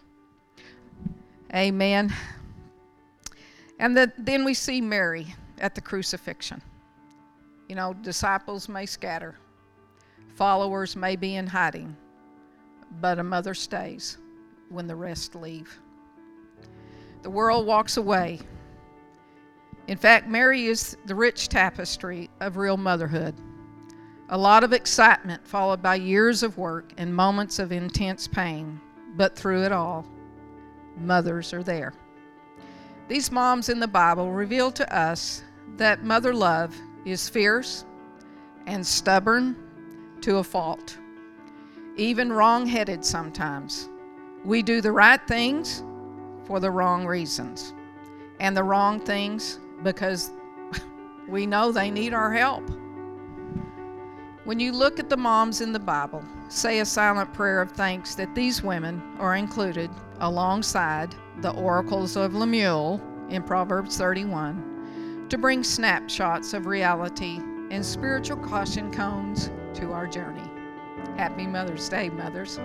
Amen. 1.53 2.13
And 3.79 3.95
the, 3.95 4.11
then 4.17 4.43
we 4.43 4.53
see 4.53 4.81
Mary 4.81 5.33
at 5.59 5.75
the 5.75 5.81
crucifixion. 5.81 6.61
You 7.67 7.75
know, 7.75 7.93
disciples 7.93 8.67
may 8.67 8.85
scatter, 8.85 9.35
followers 10.35 10.95
may 10.95 11.15
be 11.15 11.35
in 11.35 11.45
hiding, 11.45 11.95
but 12.99 13.19
a 13.19 13.23
mother 13.23 13.53
stays 13.53 14.17
when 14.69 14.87
the 14.87 14.95
rest 14.95 15.35
leave. 15.35 15.79
The 17.21 17.29
world 17.29 17.65
walks 17.65 17.97
away. 17.97 18.39
In 19.87 19.97
fact, 19.97 20.27
Mary 20.27 20.67
is 20.67 20.95
the 21.05 21.15
rich 21.15 21.49
tapestry 21.49 22.29
of 22.39 22.57
real 22.57 22.77
motherhood. 22.77 23.35
A 24.29 24.37
lot 24.37 24.63
of 24.63 24.71
excitement 24.71 25.45
followed 25.47 25.81
by 25.81 25.95
years 25.95 26.43
of 26.43 26.57
work 26.57 26.93
and 26.97 27.13
moments 27.13 27.57
of 27.57 27.71
intense 27.71 28.27
pain, 28.27 28.79
but 29.15 29.35
through 29.35 29.63
it 29.63 29.71
all, 29.71 30.05
mothers 30.97 31.53
are 31.53 31.63
there. 31.63 31.93
These 33.07 33.31
moms 33.31 33.69
in 33.69 33.79
the 33.79 33.87
Bible 33.87 34.31
reveal 34.31 34.71
to 34.73 34.95
us 34.95 35.43
that 35.77 36.03
mother 36.03 36.33
love 36.33 36.75
is 37.05 37.27
fierce 37.27 37.85
and 38.67 38.85
stubborn 38.85 39.55
to 40.21 40.37
a 40.37 40.43
fault, 40.43 40.97
even 41.95 42.31
wrong 42.31 42.67
headed 42.67 43.03
sometimes. 43.03 43.89
We 44.45 44.61
do 44.61 44.79
the 44.79 44.91
right 44.91 45.25
things 45.27 45.83
for 46.49 46.59
the 46.59 46.71
wrong 46.71 47.05
reasons, 47.05 47.75
and 48.39 48.57
the 48.57 48.63
wrong 48.63 48.99
things 48.99 49.59
because 49.83 50.31
we 51.27 51.45
know 51.45 51.71
they 51.71 51.91
need 51.91 52.11
our 52.11 52.33
help. 52.33 52.67
When 54.45 54.59
you 54.59 54.71
look 54.71 54.99
at 54.99 55.09
the 55.09 55.15
moms 55.15 55.61
in 55.61 55.71
the 55.71 55.79
Bible, 55.79 56.25
say 56.47 56.79
a 56.79 56.85
silent 56.85 57.31
prayer 57.33 57.61
of 57.61 57.73
thanks 57.73 58.15
that 58.15 58.33
these 58.33 58.63
women 58.63 58.99
are 59.19 59.35
included 59.35 59.91
alongside 60.21 61.13
the 61.41 61.51
oracles 61.51 62.15
of 62.15 62.33
Lemuel 62.33 62.99
in 63.29 63.43
Proverbs 63.43 63.95
31 63.99 65.27
to 65.29 65.37
bring 65.37 65.63
snapshots 65.63 66.55
of 66.55 66.65
reality 66.65 67.41
and 67.69 67.85
spiritual 67.85 68.37
caution 68.37 68.91
cones 68.91 69.51
to 69.75 69.91
our 69.91 70.07
journey. 70.07 70.49
Happy 71.15 71.45
Mother's 71.45 71.87
Day, 71.87 72.09
mothers. 72.09 72.59